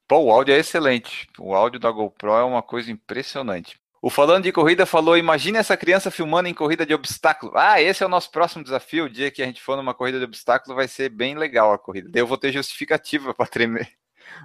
Pô, 0.07 0.17
o 0.19 0.31
áudio 0.31 0.53
é 0.53 0.57
excelente. 0.57 1.27
O 1.39 1.53
áudio 1.53 1.79
da 1.79 1.91
GoPro 1.91 2.31
é 2.31 2.43
uma 2.43 2.63
coisa 2.63 2.91
impressionante. 2.91 3.79
O 4.01 4.09
Falando 4.09 4.43
de 4.43 4.51
Corrida 4.51 4.85
falou: 4.85 5.17
imagine 5.17 5.57
essa 5.57 5.75
criança 5.75 6.09
filmando 6.09 6.47
em 6.47 6.53
corrida 6.53 6.85
de 6.85 6.93
obstáculo. 6.93 7.51
Ah, 7.55 7.81
esse 7.81 8.01
é 8.01 8.05
o 8.05 8.09
nosso 8.09 8.31
próximo 8.31 8.63
desafio. 8.63 9.05
O 9.05 9.09
dia 9.09 9.29
que 9.29 9.41
a 9.41 9.45
gente 9.45 9.61
for 9.61 9.75
numa 9.75 9.93
corrida 9.93 10.17
de 10.17 10.25
obstáculo 10.25 10.75
vai 10.75 10.87
ser 10.87 11.09
bem 11.09 11.35
legal 11.35 11.73
a 11.73 11.77
corrida. 11.77 12.09
Daí 12.09 12.21
eu 12.21 12.27
vou 12.27 12.37
ter 12.37 12.51
justificativa 12.51 13.33
para 13.33 13.45
tremer. 13.45 13.91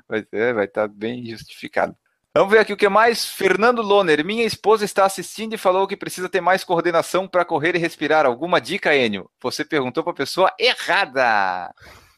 Vai 0.09 0.20
estar 0.20 0.55
vai 0.55 0.68
tá 0.68 0.88
bem 0.88 1.25
justificado. 1.27 1.97
Vamos 2.37 2.53
ver 2.53 2.59
aqui 2.59 2.73
o 2.73 2.77
que 2.77 2.88
mais. 2.88 3.25
Fernando 3.25 3.81
Loner, 3.81 4.25
minha 4.25 4.44
esposa 4.44 4.85
está 4.85 5.05
assistindo 5.05 5.55
e 5.55 5.59
falou 5.59 5.87
que 5.87 5.97
precisa 5.97 6.29
ter 6.29 6.40
mais 6.40 6.64
coordenação 6.64 7.29
para 7.29 7.44
correr 7.44 7.77
e 7.77 7.79
respirar. 7.79 8.27
Alguma 8.27 8.61
dica, 8.61 8.92
Enio? 8.94 9.31
Você 9.40 9.64
perguntou 9.64 10.03
para 10.03 10.12
a 10.12 10.16
pessoa 10.16 10.53
errada. 10.59 11.73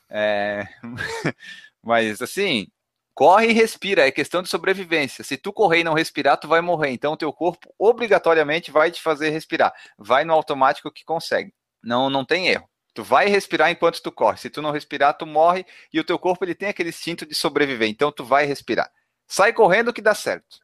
É... 0.09 0.67
Mas 1.85 2.23
assim, 2.23 2.67
corre 3.15 3.49
e 3.49 3.53
respira, 3.53 4.07
é 4.07 4.11
questão 4.11 4.43
de 4.43 4.49
sobrevivência. 4.49 5.23
Se 5.23 5.37
tu 5.37 5.53
correr 5.53 5.81
e 5.81 5.85
não 5.85 5.93
respirar, 5.93 6.39
tu 6.39 6.49
vai 6.49 6.63
morrer. 6.63 6.91
Então 6.93 7.13
o 7.13 7.17
teu 7.17 7.31
corpo 7.31 7.73
obrigatoriamente 7.79 8.71
vai 8.71 8.91
te 8.91 9.03
fazer 9.03 9.29
respirar. 9.29 9.75
Vai 9.99 10.25
no 10.25 10.33
automático 10.33 10.91
que 10.91 11.05
consegue. 11.05 11.53
Não, 11.83 12.09
não 12.09 12.25
tem 12.25 12.49
erro. 12.49 12.67
Tu 12.97 13.05
vai 13.05 13.29
respirar 13.29 13.71
enquanto 13.71 14.01
tu 14.01 14.11
corre. 14.11 14.39
Se 14.39 14.49
tu 14.49 14.63
não 14.63 14.71
respirar, 14.71 15.13
tu 15.19 15.27
morre 15.27 15.67
e 15.93 16.01
o 16.01 16.05
teu 16.05 16.19
corpo 16.19 16.43
ele 16.43 16.55
tem 16.55 16.71
aquele 16.71 16.89
instinto 16.89 17.27
de 17.27 17.35
sobreviver. 17.35 17.87
Então 17.91 18.11
tu 18.11 18.25
vai 18.25 18.47
respirar. 18.47 18.91
Sai 19.27 19.53
correndo 19.53 19.93
que 19.93 20.01
dá 20.01 20.15
certo. 20.15 20.57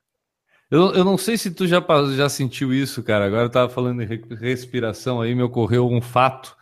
Eu, 0.71 0.95
eu 0.95 1.05
não 1.05 1.19
sei 1.19 1.37
se 1.37 1.51
tu 1.51 1.67
já, 1.67 1.85
já 2.17 2.31
sentiu 2.31 2.73
isso, 2.73 3.03
cara. 3.03 3.27
Agora 3.27 3.43
eu 3.43 3.51
tava 3.51 3.69
falando 3.69 4.03
de 4.07 4.35
respiração 4.35 5.21
aí, 5.21 5.35
me 5.35 5.43
ocorreu 5.43 5.87
um 5.87 6.01
fato. 6.01 6.57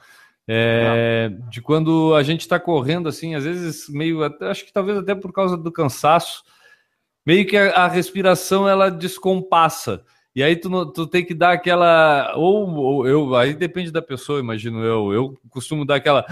É, 0.48 1.30
de 1.48 1.62
quando 1.62 2.16
a 2.16 2.24
gente 2.24 2.40
está 2.40 2.58
correndo 2.58 3.08
assim, 3.08 3.36
às 3.36 3.44
vezes 3.44 3.88
meio, 3.88 4.24
acho 4.40 4.64
que 4.64 4.72
talvez 4.72 4.98
até 4.98 5.14
por 5.14 5.32
causa 5.32 5.56
do 5.56 5.70
cansaço, 5.70 6.42
meio 7.24 7.46
que 7.46 7.56
a, 7.56 7.84
a 7.84 7.86
respiração 7.86 8.68
ela 8.68 8.90
descompassa. 8.90 10.04
E 10.34 10.42
aí 10.42 10.54
tu, 10.56 10.86
tu 10.92 11.06
tem 11.06 11.24
que 11.24 11.34
dar 11.34 11.52
aquela. 11.52 12.34
Ou, 12.36 12.68
ou, 12.70 13.08
eu, 13.08 13.34
aí 13.34 13.54
depende 13.54 13.90
da 13.90 14.00
pessoa, 14.00 14.40
imagino 14.40 14.84
eu. 14.84 15.12
Eu 15.12 15.40
costumo 15.48 15.84
dar 15.84 15.96
aquela 15.96 16.24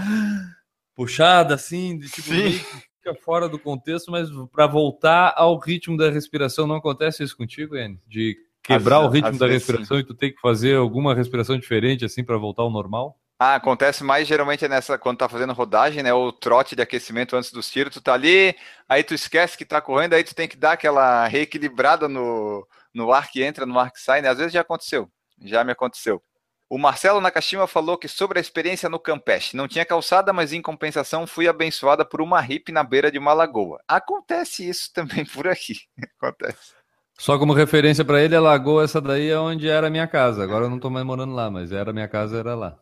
puxada 0.95 1.55
assim, 1.55 1.97
de 1.97 2.09
tipo, 2.09 2.29
fica 2.29 3.15
fora 3.23 3.49
do 3.49 3.59
contexto, 3.59 4.11
mas 4.11 4.29
para 4.51 4.67
voltar 4.67 5.33
ao 5.35 5.57
ritmo 5.57 5.97
da 5.97 6.09
respiração, 6.09 6.67
não 6.67 6.75
acontece 6.75 7.23
isso 7.23 7.35
contigo, 7.35 7.75
Anne? 7.75 7.99
De 8.07 8.37
quebrar 8.63 8.99
o 9.01 9.09
ritmo 9.09 9.37
da 9.37 9.47
respiração 9.47 9.97
sim. 9.97 10.03
e 10.03 10.05
tu 10.05 10.13
tem 10.13 10.31
que 10.31 10.39
fazer 10.39 10.75
alguma 10.75 11.15
respiração 11.15 11.57
diferente 11.57 12.05
assim 12.05 12.23
para 12.23 12.37
voltar 12.37 12.63
ao 12.63 12.69
normal? 12.69 13.17
Ah, 13.41 13.55
acontece 13.55 14.03
mais 14.03 14.27
geralmente 14.27 14.67
nessa 14.67 14.97
quando 14.97 15.19
tá 15.19 15.29
fazendo 15.29 15.53
rodagem, 15.53 16.03
né? 16.03 16.13
O 16.13 16.31
trote 16.31 16.75
de 16.75 16.81
aquecimento 16.81 17.37
antes 17.37 17.51
dos 17.51 17.69
tiros, 17.71 17.93
tu 17.93 18.01
tá 18.01 18.13
ali, 18.13 18.53
aí 18.87 19.01
tu 19.01 19.13
esquece 19.13 19.57
que 19.57 19.63
tá 19.63 19.79
correndo, 19.79 20.13
aí 20.13 20.23
tu 20.25 20.35
tem 20.35 20.47
que 20.47 20.57
dar 20.57 20.73
aquela 20.73 21.25
reequilibrada 21.25 22.09
no, 22.09 22.67
no 22.93 23.11
ar 23.11 23.29
que 23.29 23.43
entra, 23.43 23.65
no 23.65 23.79
ar 23.79 23.91
que 23.91 24.01
sai, 24.01 24.21
né? 24.21 24.29
Às 24.29 24.37
vezes 24.37 24.53
já 24.53 24.61
aconteceu, 24.61 25.09
já 25.41 25.63
me 25.63 25.71
aconteceu. 25.71 26.21
O 26.69 26.77
Marcelo 26.77 27.19
Nakashima 27.19 27.65
falou 27.65 27.97
que 27.97 28.07
sobre 28.07 28.37
a 28.37 28.41
experiência 28.41 28.87
no 28.87 28.99
Campeche, 28.99 29.57
não 29.57 29.67
tinha 29.67 29.83
calçada, 29.83 30.31
mas 30.31 30.53
em 30.53 30.61
compensação 30.61 31.25
fui 31.25 31.47
abençoada 31.47 32.05
por 32.05 32.21
uma 32.21 32.39
hippie 32.39 32.71
na 32.71 32.83
beira 32.83 33.11
de 33.11 33.17
uma 33.17 33.33
lagoa. 33.33 33.81
Acontece 33.87 34.69
isso 34.69 34.91
também 34.93 35.25
por 35.25 35.47
aqui. 35.47 35.73
Acontece. 36.21 36.73
Só 37.17 37.39
como 37.39 37.53
referência 37.53 38.05
para 38.05 38.21
ele, 38.21 38.35
a 38.35 38.39
lagoa 38.39 38.83
essa 38.83 39.01
daí 39.01 39.29
é 39.29 39.37
onde 39.37 39.67
era 39.67 39.87
a 39.87 39.89
minha 39.89 40.07
casa. 40.07 40.43
Agora 40.43 40.65
eu 40.65 40.69
não 40.69 40.77
estou 40.77 40.91
mais 40.91 41.05
morando 41.05 41.33
lá, 41.33 41.49
mas 41.49 41.71
era 41.71 41.89
a 41.89 41.93
minha 41.93 42.07
casa, 42.07 42.37
era 42.37 42.53
lá. 42.53 42.79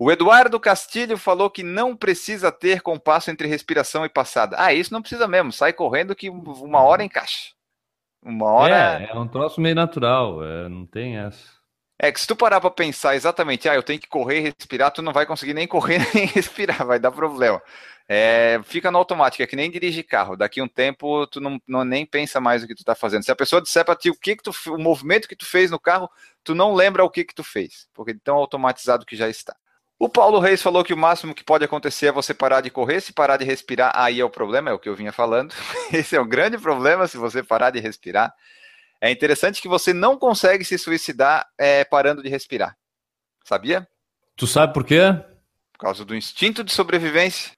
O 0.00 0.12
Eduardo 0.12 0.60
Castilho 0.60 1.16
falou 1.16 1.48
que 1.48 1.62
não 1.62 1.96
precisa 1.96 2.52
ter 2.52 2.82
compasso 2.82 3.30
entre 3.30 3.48
respiração 3.48 4.04
e 4.04 4.08
passada. 4.08 4.56
Ah, 4.58 4.74
isso 4.74 4.92
não 4.92 5.00
precisa 5.00 5.26
mesmo. 5.26 5.52
Sai 5.52 5.72
correndo 5.72 6.14
que 6.14 6.28
uma 6.28 6.82
hora 6.82 7.02
encaixa. 7.02 7.52
Uma 8.22 8.46
hora. 8.46 9.02
É, 9.02 9.10
é 9.10 9.14
um 9.14 9.28
troço 9.28 9.60
meio 9.60 9.74
natural, 9.74 10.44
é, 10.44 10.68
não 10.68 10.86
tem 10.86 11.18
essa. 11.18 11.58
É 12.00 12.12
que 12.12 12.20
se 12.20 12.26
tu 12.26 12.36
parar 12.36 12.60
pra 12.60 12.70
pensar 12.70 13.16
exatamente, 13.16 13.68
ah, 13.68 13.74
eu 13.74 13.82
tenho 13.82 13.98
que 13.98 14.06
correr 14.06 14.38
e 14.38 14.40
respirar, 14.42 14.92
tu 14.92 15.02
não 15.02 15.12
vai 15.12 15.26
conseguir 15.26 15.52
nem 15.52 15.66
correr 15.66 15.98
nem 16.14 16.26
respirar, 16.26 16.86
vai 16.86 16.98
dar 16.98 17.10
problema. 17.10 17.60
É, 18.10 18.60
fica 18.64 18.90
no 18.90 18.98
automático, 18.98 19.42
é 19.42 19.46
que 19.46 19.56
nem 19.56 19.70
dirigir 19.70 20.06
carro. 20.06 20.36
Daqui 20.36 20.62
um 20.62 20.68
tempo 20.68 21.26
tu 21.26 21.40
não, 21.40 21.60
não 21.66 21.84
nem 21.84 22.06
pensa 22.06 22.40
mais 22.40 22.62
o 22.62 22.68
que 22.68 22.74
tu 22.74 22.84
tá 22.84 22.94
fazendo. 22.94 23.24
Se 23.24 23.32
a 23.32 23.36
pessoa 23.36 23.60
disser 23.60 23.84
pra 23.84 23.96
ti 23.96 24.10
o 24.10 24.18
que 24.18 24.36
que 24.36 24.42
tu, 24.42 24.52
o 24.68 24.78
movimento 24.78 25.28
que 25.28 25.36
tu 25.36 25.44
fez 25.44 25.70
no 25.70 25.78
carro, 25.78 26.08
tu 26.44 26.54
não 26.54 26.72
lembra 26.72 27.04
o 27.04 27.10
que 27.10 27.24
que 27.24 27.34
tu 27.34 27.42
fez, 27.42 27.88
porque 27.92 28.14
tão 28.14 28.36
automatizado 28.36 29.04
que 29.04 29.16
já 29.16 29.28
está. 29.28 29.54
O 29.98 30.08
Paulo 30.08 30.38
Reis 30.38 30.62
falou 30.62 30.84
que 30.84 30.94
o 30.94 30.96
máximo 30.96 31.34
que 31.34 31.42
pode 31.42 31.64
acontecer 31.64 32.06
é 32.06 32.12
você 32.12 32.32
parar 32.32 32.60
de 32.60 32.70
correr, 32.70 33.00
se 33.00 33.12
parar 33.12 33.36
de 33.36 33.44
respirar, 33.44 33.90
aí 33.96 34.20
é 34.20 34.24
o 34.24 34.30
problema, 34.30 34.70
é 34.70 34.72
o 34.72 34.78
que 34.78 34.88
eu 34.88 34.94
vinha 34.94 35.12
falando. 35.12 35.52
Esse 35.92 36.14
é 36.14 36.20
o 36.20 36.24
grande 36.24 36.56
problema, 36.56 37.08
se 37.08 37.16
você 37.16 37.42
parar 37.42 37.70
de 37.70 37.80
respirar. 37.80 38.32
É 39.00 39.10
interessante 39.10 39.60
que 39.60 39.66
você 39.66 39.92
não 39.92 40.16
consegue 40.16 40.64
se 40.64 40.78
suicidar 40.78 41.48
é, 41.58 41.84
parando 41.84 42.22
de 42.22 42.28
respirar. 42.28 42.76
Sabia? 43.44 43.88
Tu 44.36 44.46
sabe 44.46 44.72
por 44.72 44.84
quê? 44.84 45.00
Por 45.72 45.80
causa 45.80 46.04
do 46.04 46.14
instinto 46.14 46.62
de 46.62 46.72
sobrevivência. 46.72 47.52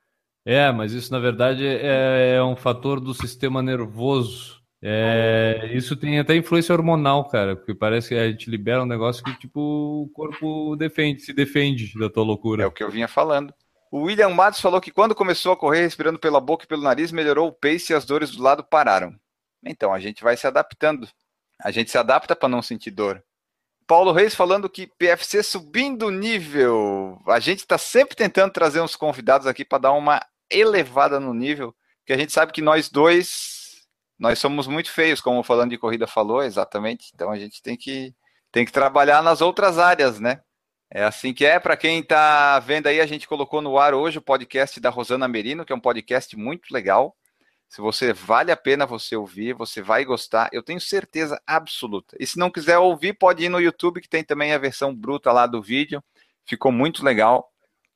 É, 0.45 0.73
mas 0.73 0.93
isso 0.93 1.13
na 1.13 1.19
verdade 1.19 1.67
é, 1.67 2.37
é 2.37 2.43
um 2.43 2.57
fator 2.57 3.01
do 3.01 3.13
sistema 3.13 3.63
nervoso. 3.63 4.60
É, 4.83 5.71
isso 5.75 5.95
tem 5.95 6.19
até 6.19 6.35
influência 6.35 6.75
hormonal, 6.75 7.29
cara, 7.29 7.55
porque 7.55 7.75
parece 7.75 8.09
que 8.09 8.15
a 8.15 8.31
gente 8.31 8.49
libera 8.49 8.83
um 8.83 8.87
negócio 8.87 9.23
que 9.23 9.39
tipo 9.39 9.61
o 9.61 10.09
corpo 10.15 10.75
defende, 10.77 11.21
se 11.21 11.33
defende 11.33 11.93
da 11.99 12.09
tua 12.09 12.25
loucura. 12.25 12.65
É 12.65 12.67
o 12.67 12.73
que 12.73 12.83
eu 12.83 12.91
vinha 12.91 13.07
falando. 13.07 13.53
O 13.91 14.03
William 14.03 14.31
Matos 14.31 14.61
falou 14.61 14.81
que 14.81 14.93
quando 14.93 15.15
começou 15.15 15.53
a 15.53 15.57
correr 15.57 15.81
respirando 15.81 16.19
pela 16.19 16.41
boca 16.41 16.65
e 16.65 16.69
pelo 16.69 16.83
nariz, 16.83 17.11
melhorou 17.11 17.49
o 17.49 17.53
pace 17.53 17.93
e 17.93 17.97
as 17.97 18.05
dores 18.05 18.31
do 18.31 18.43
lado 18.43 18.63
pararam. 18.63 19.15
Então, 19.65 19.93
a 19.93 19.99
gente 19.99 20.23
vai 20.23 20.37
se 20.37 20.47
adaptando. 20.47 21.09
A 21.61 21.71
gente 21.71 21.91
se 21.91 21.99
adapta 21.99 22.37
para 22.37 22.49
não 22.49 22.63
sentir 22.63 22.93
dor. 22.93 23.23
Paulo 23.87 24.13
Reis 24.13 24.35
falando 24.35 24.71
que 24.71 24.87
PFC 24.87 25.43
subindo 25.43 26.07
o 26.07 26.11
nível. 26.11 27.21
A 27.27 27.41
gente 27.41 27.59
está 27.59 27.77
sempre 27.77 28.15
tentando 28.15 28.53
trazer 28.53 28.81
uns 28.81 28.95
convidados 28.95 29.49
aqui 29.49 29.65
para 29.65 29.79
dar 29.79 29.93
uma 29.93 30.25
elevada 30.49 31.19
no 31.19 31.35
nível, 31.35 31.75
que 32.07 32.13
a 32.13 32.17
gente 32.17 32.33
sabe 32.33 32.53
que 32.53 32.63
nós 32.63 32.89
dois, 32.89 33.60
nós 34.21 34.39
somos 34.39 34.67
muito 34.67 34.93
feios, 34.93 35.21
como 35.21 35.41
o 35.41 35.43
falando 35.43 35.71
de 35.71 35.79
corrida 35.79 36.07
falou, 36.07 36.43
exatamente. 36.43 37.11
Então 37.15 37.31
a 37.31 37.39
gente 37.39 37.63
tem 37.63 37.75
que 37.77 38.15
tem 38.53 38.67
que 38.67 38.73
trabalhar 38.73 39.23
nas 39.23 39.41
outras 39.41 39.79
áreas, 39.79 40.21
né? 40.21 40.43
É 40.91 41.05
assim 41.05 41.33
que 41.33 41.47
é. 41.47 41.59
Para 41.59 41.77
quem 41.77 42.01
está 42.01 42.59
vendo 42.61 42.87
aí, 42.89 43.01
a 43.01 43.07
gente 43.07 43.27
colocou 43.27 43.63
no 43.63 43.79
ar 43.79 43.95
hoje 43.95 44.19
o 44.19 44.23
podcast 44.23 44.79
da 44.79 44.91
Rosana 44.91 45.27
Merino, 45.27 45.65
que 45.65 45.73
é 45.73 45.77
um 45.77 45.81
podcast 45.81 46.37
muito 46.37 46.73
legal. 46.73 47.17
Se 47.69 47.81
você 47.81 48.13
vale 48.13 48.53
a 48.53 48.57
pena 48.57 48.85
você 48.85 49.17
ouvir, 49.17 49.55
você 49.55 49.81
vai 49.81 50.05
gostar, 50.05 50.51
eu 50.53 50.63
tenho 50.63 50.81
certeza 50.81 51.41
absoluta. 51.47 52.17
E 52.21 52.27
se 52.27 52.39
não 52.39 52.51
quiser 52.51 52.79
ouvir, 52.79 53.15
pode 53.15 53.45
ir 53.45 53.49
no 53.49 53.61
YouTube, 53.61 54.01
que 54.01 54.09
tem 54.09 54.25
também 54.25 54.53
a 54.53 54.59
versão 54.59 54.95
bruta 54.95 55.33
lá 55.33 55.47
do 55.47 55.63
vídeo. 55.63 56.03
Ficou 56.45 56.73
muito 56.73 57.05
legal. 57.05 57.51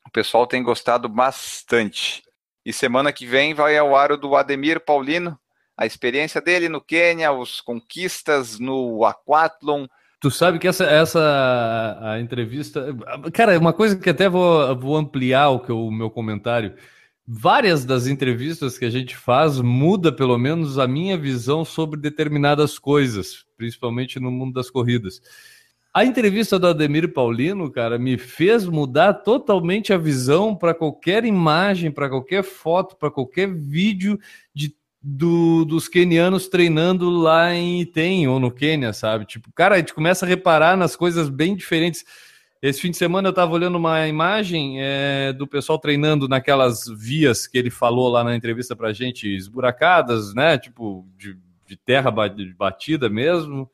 O 0.06 0.10
pessoal 0.10 0.46
tem 0.46 0.62
gostado 0.62 1.08
bastante. 1.08 2.22
E 2.64 2.72
semana 2.72 3.12
que 3.12 3.26
vem 3.26 3.52
vai 3.52 3.76
ao 3.76 3.96
ar 3.96 4.12
o 4.12 4.16
do 4.16 4.36
Ademir 4.36 4.80
Paulino, 4.80 5.38
a 5.76 5.86
experiência 5.86 6.40
dele 6.40 6.68
no 6.68 6.80
Quênia, 6.80 7.32
os 7.32 7.60
conquistas 7.60 8.58
no 8.58 9.04
Aquathlon, 9.04 9.86
Tu 10.24 10.30
sabe 10.30 10.58
que 10.58 10.66
essa, 10.66 10.84
essa 10.84 11.98
a 12.00 12.18
entrevista. 12.18 12.96
Cara, 13.30 13.58
uma 13.58 13.74
coisa 13.74 13.94
que 13.94 14.08
até 14.08 14.26
vou, 14.26 14.74
vou 14.74 14.96
ampliar 14.96 15.50
o, 15.50 15.60
que, 15.60 15.70
o 15.70 15.90
meu 15.90 16.08
comentário. 16.08 16.72
Várias 17.28 17.84
das 17.84 18.06
entrevistas 18.06 18.78
que 18.78 18.86
a 18.86 18.90
gente 18.90 19.14
faz 19.14 19.60
muda 19.60 20.10
pelo 20.10 20.38
menos 20.38 20.78
a 20.78 20.88
minha 20.88 21.18
visão 21.18 21.62
sobre 21.62 22.00
determinadas 22.00 22.78
coisas, 22.78 23.44
principalmente 23.54 24.18
no 24.18 24.30
mundo 24.30 24.54
das 24.54 24.70
corridas. 24.70 25.20
A 25.92 26.06
entrevista 26.06 26.58
do 26.58 26.68
Ademir 26.68 27.12
Paulino, 27.12 27.70
cara, 27.70 27.98
me 27.98 28.16
fez 28.16 28.64
mudar 28.64 29.12
totalmente 29.12 29.92
a 29.92 29.98
visão 29.98 30.56
para 30.56 30.72
qualquer 30.72 31.26
imagem, 31.26 31.90
para 31.90 32.08
qualquer 32.08 32.42
foto, 32.42 32.96
para 32.96 33.10
qualquer 33.10 33.52
vídeo 33.52 34.18
de 34.54 34.74
do, 35.06 35.66
dos 35.66 35.86
quenianos 35.86 36.48
treinando 36.48 37.10
lá 37.10 37.52
em 37.52 37.82
Item 37.82 38.26
ou 38.26 38.40
no 38.40 38.50
Quênia, 38.50 38.94
sabe? 38.94 39.26
Tipo, 39.26 39.52
cara, 39.52 39.74
a 39.74 39.78
gente 39.78 39.92
começa 39.92 40.24
a 40.24 40.28
reparar 40.28 40.78
nas 40.78 40.96
coisas 40.96 41.28
bem 41.28 41.54
diferentes. 41.54 42.06
Esse 42.62 42.80
fim 42.80 42.90
de 42.90 42.96
semana 42.96 43.28
eu 43.28 43.30
estava 43.30 43.52
olhando 43.52 43.76
uma 43.76 44.08
imagem 44.08 44.76
é, 44.80 45.34
do 45.34 45.46
pessoal 45.46 45.78
treinando 45.78 46.26
naquelas 46.26 46.86
vias 46.96 47.46
que 47.46 47.58
ele 47.58 47.68
falou 47.68 48.08
lá 48.08 48.24
na 48.24 48.34
entrevista 48.34 48.74
pra 48.74 48.94
gente, 48.94 49.28
esburacadas, 49.28 50.32
né? 50.32 50.56
Tipo, 50.56 51.06
de, 51.18 51.36
de 51.66 51.76
terra 51.76 52.10
batida 52.56 53.10
mesmo. 53.10 53.70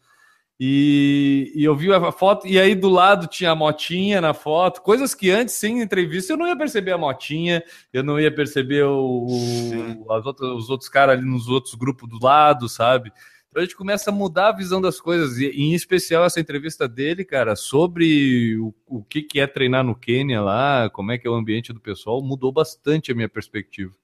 E, 0.62 1.50
e, 1.54 1.64
eu 1.64 1.74
vi 1.74 1.90
a 1.90 2.12
foto, 2.12 2.46
e 2.46 2.60
aí 2.60 2.74
do 2.74 2.90
lado 2.90 3.26
tinha 3.26 3.52
a 3.52 3.54
motinha 3.54 4.20
na 4.20 4.34
foto, 4.34 4.82
coisas 4.82 5.14
que 5.14 5.30
antes, 5.30 5.54
sem 5.54 5.80
entrevista, 5.80 6.34
eu 6.34 6.36
não 6.36 6.46
ia 6.46 6.54
perceber 6.54 6.92
a 6.92 6.98
motinha, 6.98 7.64
eu 7.90 8.04
não 8.04 8.20
ia 8.20 8.30
perceber 8.30 8.84
o, 8.84 9.24
o 9.26 10.04
outras, 10.06 10.50
os 10.50 10.68
outros 10.68 10.90
caras 10.90 11.16
ali 11.16 11.26
nos 11.26 11.48
outros 11.48 11.74
grupos 11.74 12.06
do 12.10 12.22
lado, 12.22 12.68
sabe? 12.68 13.10
Então 13.48 13.62
a 13.62 13.64
gente 13.64 13.74
começa 13.74 14.10
a 14.10 14.12
mudar 14.12 14.48
a 14.48 14.56
visão 14.56 14.82
das 14.82 15.00
coisas, 15.00 15.38
e 15.38 15.46
em 15.46 15.72
especial 15.72 16.26
essa 16.26 16.38
entrevista 16.38 16.86
dele, 16.86 17.24
cara, 17.24 17.56
sobre 17.56 18.58
o, 18.58 18.74
o 18.86 19.02
que, 19.02 19.22
que 19.22 19.40
é 19.40 19.46
treinar 19.46 19.82
no 19.82 19.96
Quênia 19.96 20.42
lá, 20.42 20.90
como 20.90 21.10
é 21.10 21.16
que 21.16 21.26
é 21.26 21.30
o 21.30 21.34
ambiente 21.34 21.72
do 21.72 21.80
pessoal, 21.80 22.22
mudou 22.22 22.52
bastante 22.52 23.10
a 23.10 23.14
minha 23.14 23.30
perspectiva. 23.30 23.94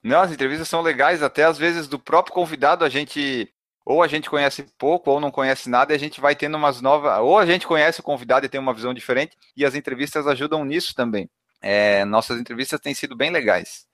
Não, 0.00 0.20
as 0.20 0.30
entrevistas 0.30 0.68
são 0.68 0.80
legais, 0.80 1.24
até 1.24 1.42
às 1.42 1.58
vezes 1.58 1.88
do 1.88 1.98
próprio 1.98 2.34
convidado 2.34 2.84
a 2.84 2.88
gente 2.88 3.52
ou 3.84 4.02
a 4.02 4.08
gente 4.08 4.30
conhece 4.30 4.62
pouco 4.78 5.10
ou 5.10 5.20
não 5.20 5.30
conhece 5.30 5.68
nada 5.68 5.92
e 5.92 5.96
a 5.96 5.98
gente 5.98 6.20
vai 6.20 6.34
tendo 6.34 6.56
umas 6.56 6.80
novas. 6.80 7.18
Ou 7.20 7.38
a 7.38 7.44
gente 7.44 7.66
conhece 7.66 8.00
o 8.00 8.02
convidado 8.02 8.46
e 8.46 8.48
tem 8.48 8.60
uma 8.60 8.72
visão 8.72 8.94
diferente, 8.94 9.36
e 9.56 9.64
as 9.64 9.74
entrevistas 9.74 10.26
ajudam 10.26 10.64
nisso 10.64 10.94
também. 10.94 11.28
É, 11.60 12.04
nossas 12.04 12.40
entrevistas 12.40 12.80
têm 12.80 12.94
sido 12.94 13.14
bem 13.14 13.30
legais. 13.30 13.86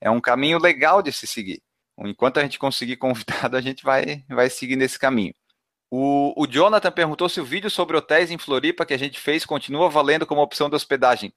É 0.00 0.10
um 0.10 0.20
caminho 0.20 0.58
legal 0.58 1.02
de 1.02 1.12
se 1.12 1.26
seguir. 1.26 1.62
Enquanto 1.98 2.38
a 2.38 2.42
gente 2.42 2.58
conseguir 2.58 2.96
convidado, 2.96 3.56
a 3.56 3.60
gente 3.60 3.82
vai, 3.82 4.24
vai 4.28 4.48
seguir 4.48 4.76
nesse 4.76 4.98
caminho. 4.98 5.34
O, 5.90 6.32
o 6.42 6.46
Jonathan 6.46 6.90
perguntou 6.90 7.28
se 7.28 7.38
o 7.38 7.44
vídeo 7.44 7.68
sobre 7.68 7.96
hotéis 7.96 8.30
em 8.30 8.38
Floripa 8.38 8.86
que 8.86 8.94
a 8.94 8.98
gente 8.98 9.20
fez 9.20 9.44
continua 9.44 9.90
valendo 9.90 10.24
como 10.24 10.40
opção 10.40 10.70
de 10.70 10.76
hospedagem. 10.76 11.34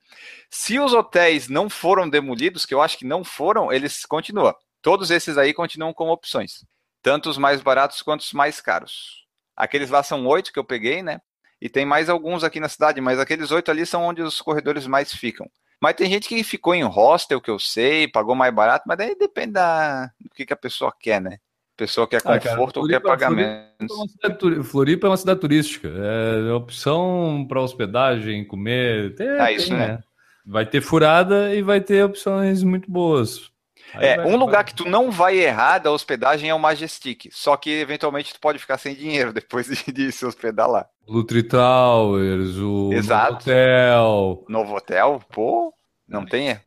Se 0.49 0.79
os 0.79 0.93
hotéis 0.93 1.49
não 1.49 1.69
foram 1.69 2.09
demolidos, 2.09 2.65
que 2.65 2.73
eu 2.73 2.81
acho 2.81 2.97
que 2.97 3.05
não 3.05 3.23
foram, 3.23 3.71
eles 3.71 4.05
continuam. 4.05 4.55
Todos 4.81 5.11
esses 5.11 5.37
aí 5.37 5.53
continuam 5.53 5.93
como 5.93 6.11
opções 6.11 6.63
tanto 7.05 7.29
os 7.29 7.37
mais 7.37 7.61
baratos 7.61 8.01
quanto 8.01 8.21
os 8.21 8.33
mais 8.33 8.59
caros. 8.59 9.27
Aqueles 9.55 9.91
lá 9.91 10.01
são 10.01 10.25
oito 10.25 10.51
que 10.51 10.57
eu 10.57 10.63
peguei, 10.63 11.03
né? 11.03 11.21
E 11.61 11.69
tem 11.69 11.85
mais 11.85 12.09
alguns 12.09 12.43
aqui 12.43 12.59
na 12.59 12.67
cidade, 12.67 12.99
mas 12.99 13.19
aqueles 13.19 13.51
oito 13.51 13.69
ali 13.69 13.85
são 13.85 14.01
onde 14.01 14.23
os 14.23 14.41
corredores 14.41 14.87
mais 14.87 15.13
ficam. 15.13 15.47
Mas 15.79 15.93
tem 15.93 16.09
gente 16.09 16.27
que 16.27 16.43
ficou 16.43 16.73
em 16.73 16.81
hostel, 16.81 17.39
que 17.39 17.51
eu 17.51 17.59
sei, 17.59 18.07
pagou 18.07 18.33
mais 18.33 18.51
barato, 18.51 18.85
mas 18.87 18.97
daí 18.97 19.15
depende 19.15 19.51
da, 19.51 20.07
do 20.19 20.31
que, 20.33 20.47
que 20.47 20.53
a 20.53 20.57
pessoa 20.57 20.91
quer, 20.99 21.21
né? 21.21 21.33
A 21.75 21.77
pessoa 21.77 22.07
quer 22.07 22.23
conforto 22.23 22.39
ah, 22.39 22.41
cara, 22.49 22.79
ou 22.81 22.87
quer 22.87 22.99
pagamento. 22.99 23.87
Floripa, 23.87 24.59
é 24.59 24.63
Floripa 24.63 25.07
é 25.07 25.09
uma 25.11 25.17
cidade 25.17 25.39
turística. 25.39 25.87
É 25.87 26.53
opção 26.53 27.45
para 27.47 27.61
hospedagem, 27.61 28.47
comer. 28.47 29.13
Tem, 29.13 29.29
ah, 29.29 29.51
isso, 29.51 29.67
tem, 29.67 29.77
né? 29.77 29.87
né? 29.89 29.99
Vai 30.43 30.65
ter 30.65 30.81
furada 30.81 31.53
e 31.53 31.61
vai 31.61 31.79
ter 31.79 32.03
opções 32.03 32.63
muito 32.63 32.89
boas 32.89 33.53
é, 33.99 34.25
um 34.25 34.35
lugar 34.35 34.63
que 34.63 34.73
tu 34.73 34.87
não 34.87 35.11
vai 35.11 35.37
errar 35.37 35.79
da 35.79 35.91
hospedagem 35.91 36.49
é 36.49 36.53
o 36.53 36.59
Majestic. 36.59 37.29
Só 37.31 37.55
que 37.57 37.69
eventualmente 37.69 38.33
tu 38.33 38.39
pode 38.39 38.59
ficar 38.59 38.77
sem 38.77 38.95
dinheiro 38.95 39.31
depois 39.33 39.67
de, 39.67 39.91
de 39.91 40.11
se 40.11 40.25
hospedar 40.25 40.69
lá. 40.69 40.85
Lutri 41.07 41.43
Towers, 41.43 42.57
o 42.57 42.91
Exato. 42.93 43.31
Novo 43.31 43.35
Hotel. 43.41 44.45
Novo 44.49 44.75
Hotel? 44.75 45.21
Pô, 45.31 45.73
não 46.07 46.25
tem. 46.25 46.59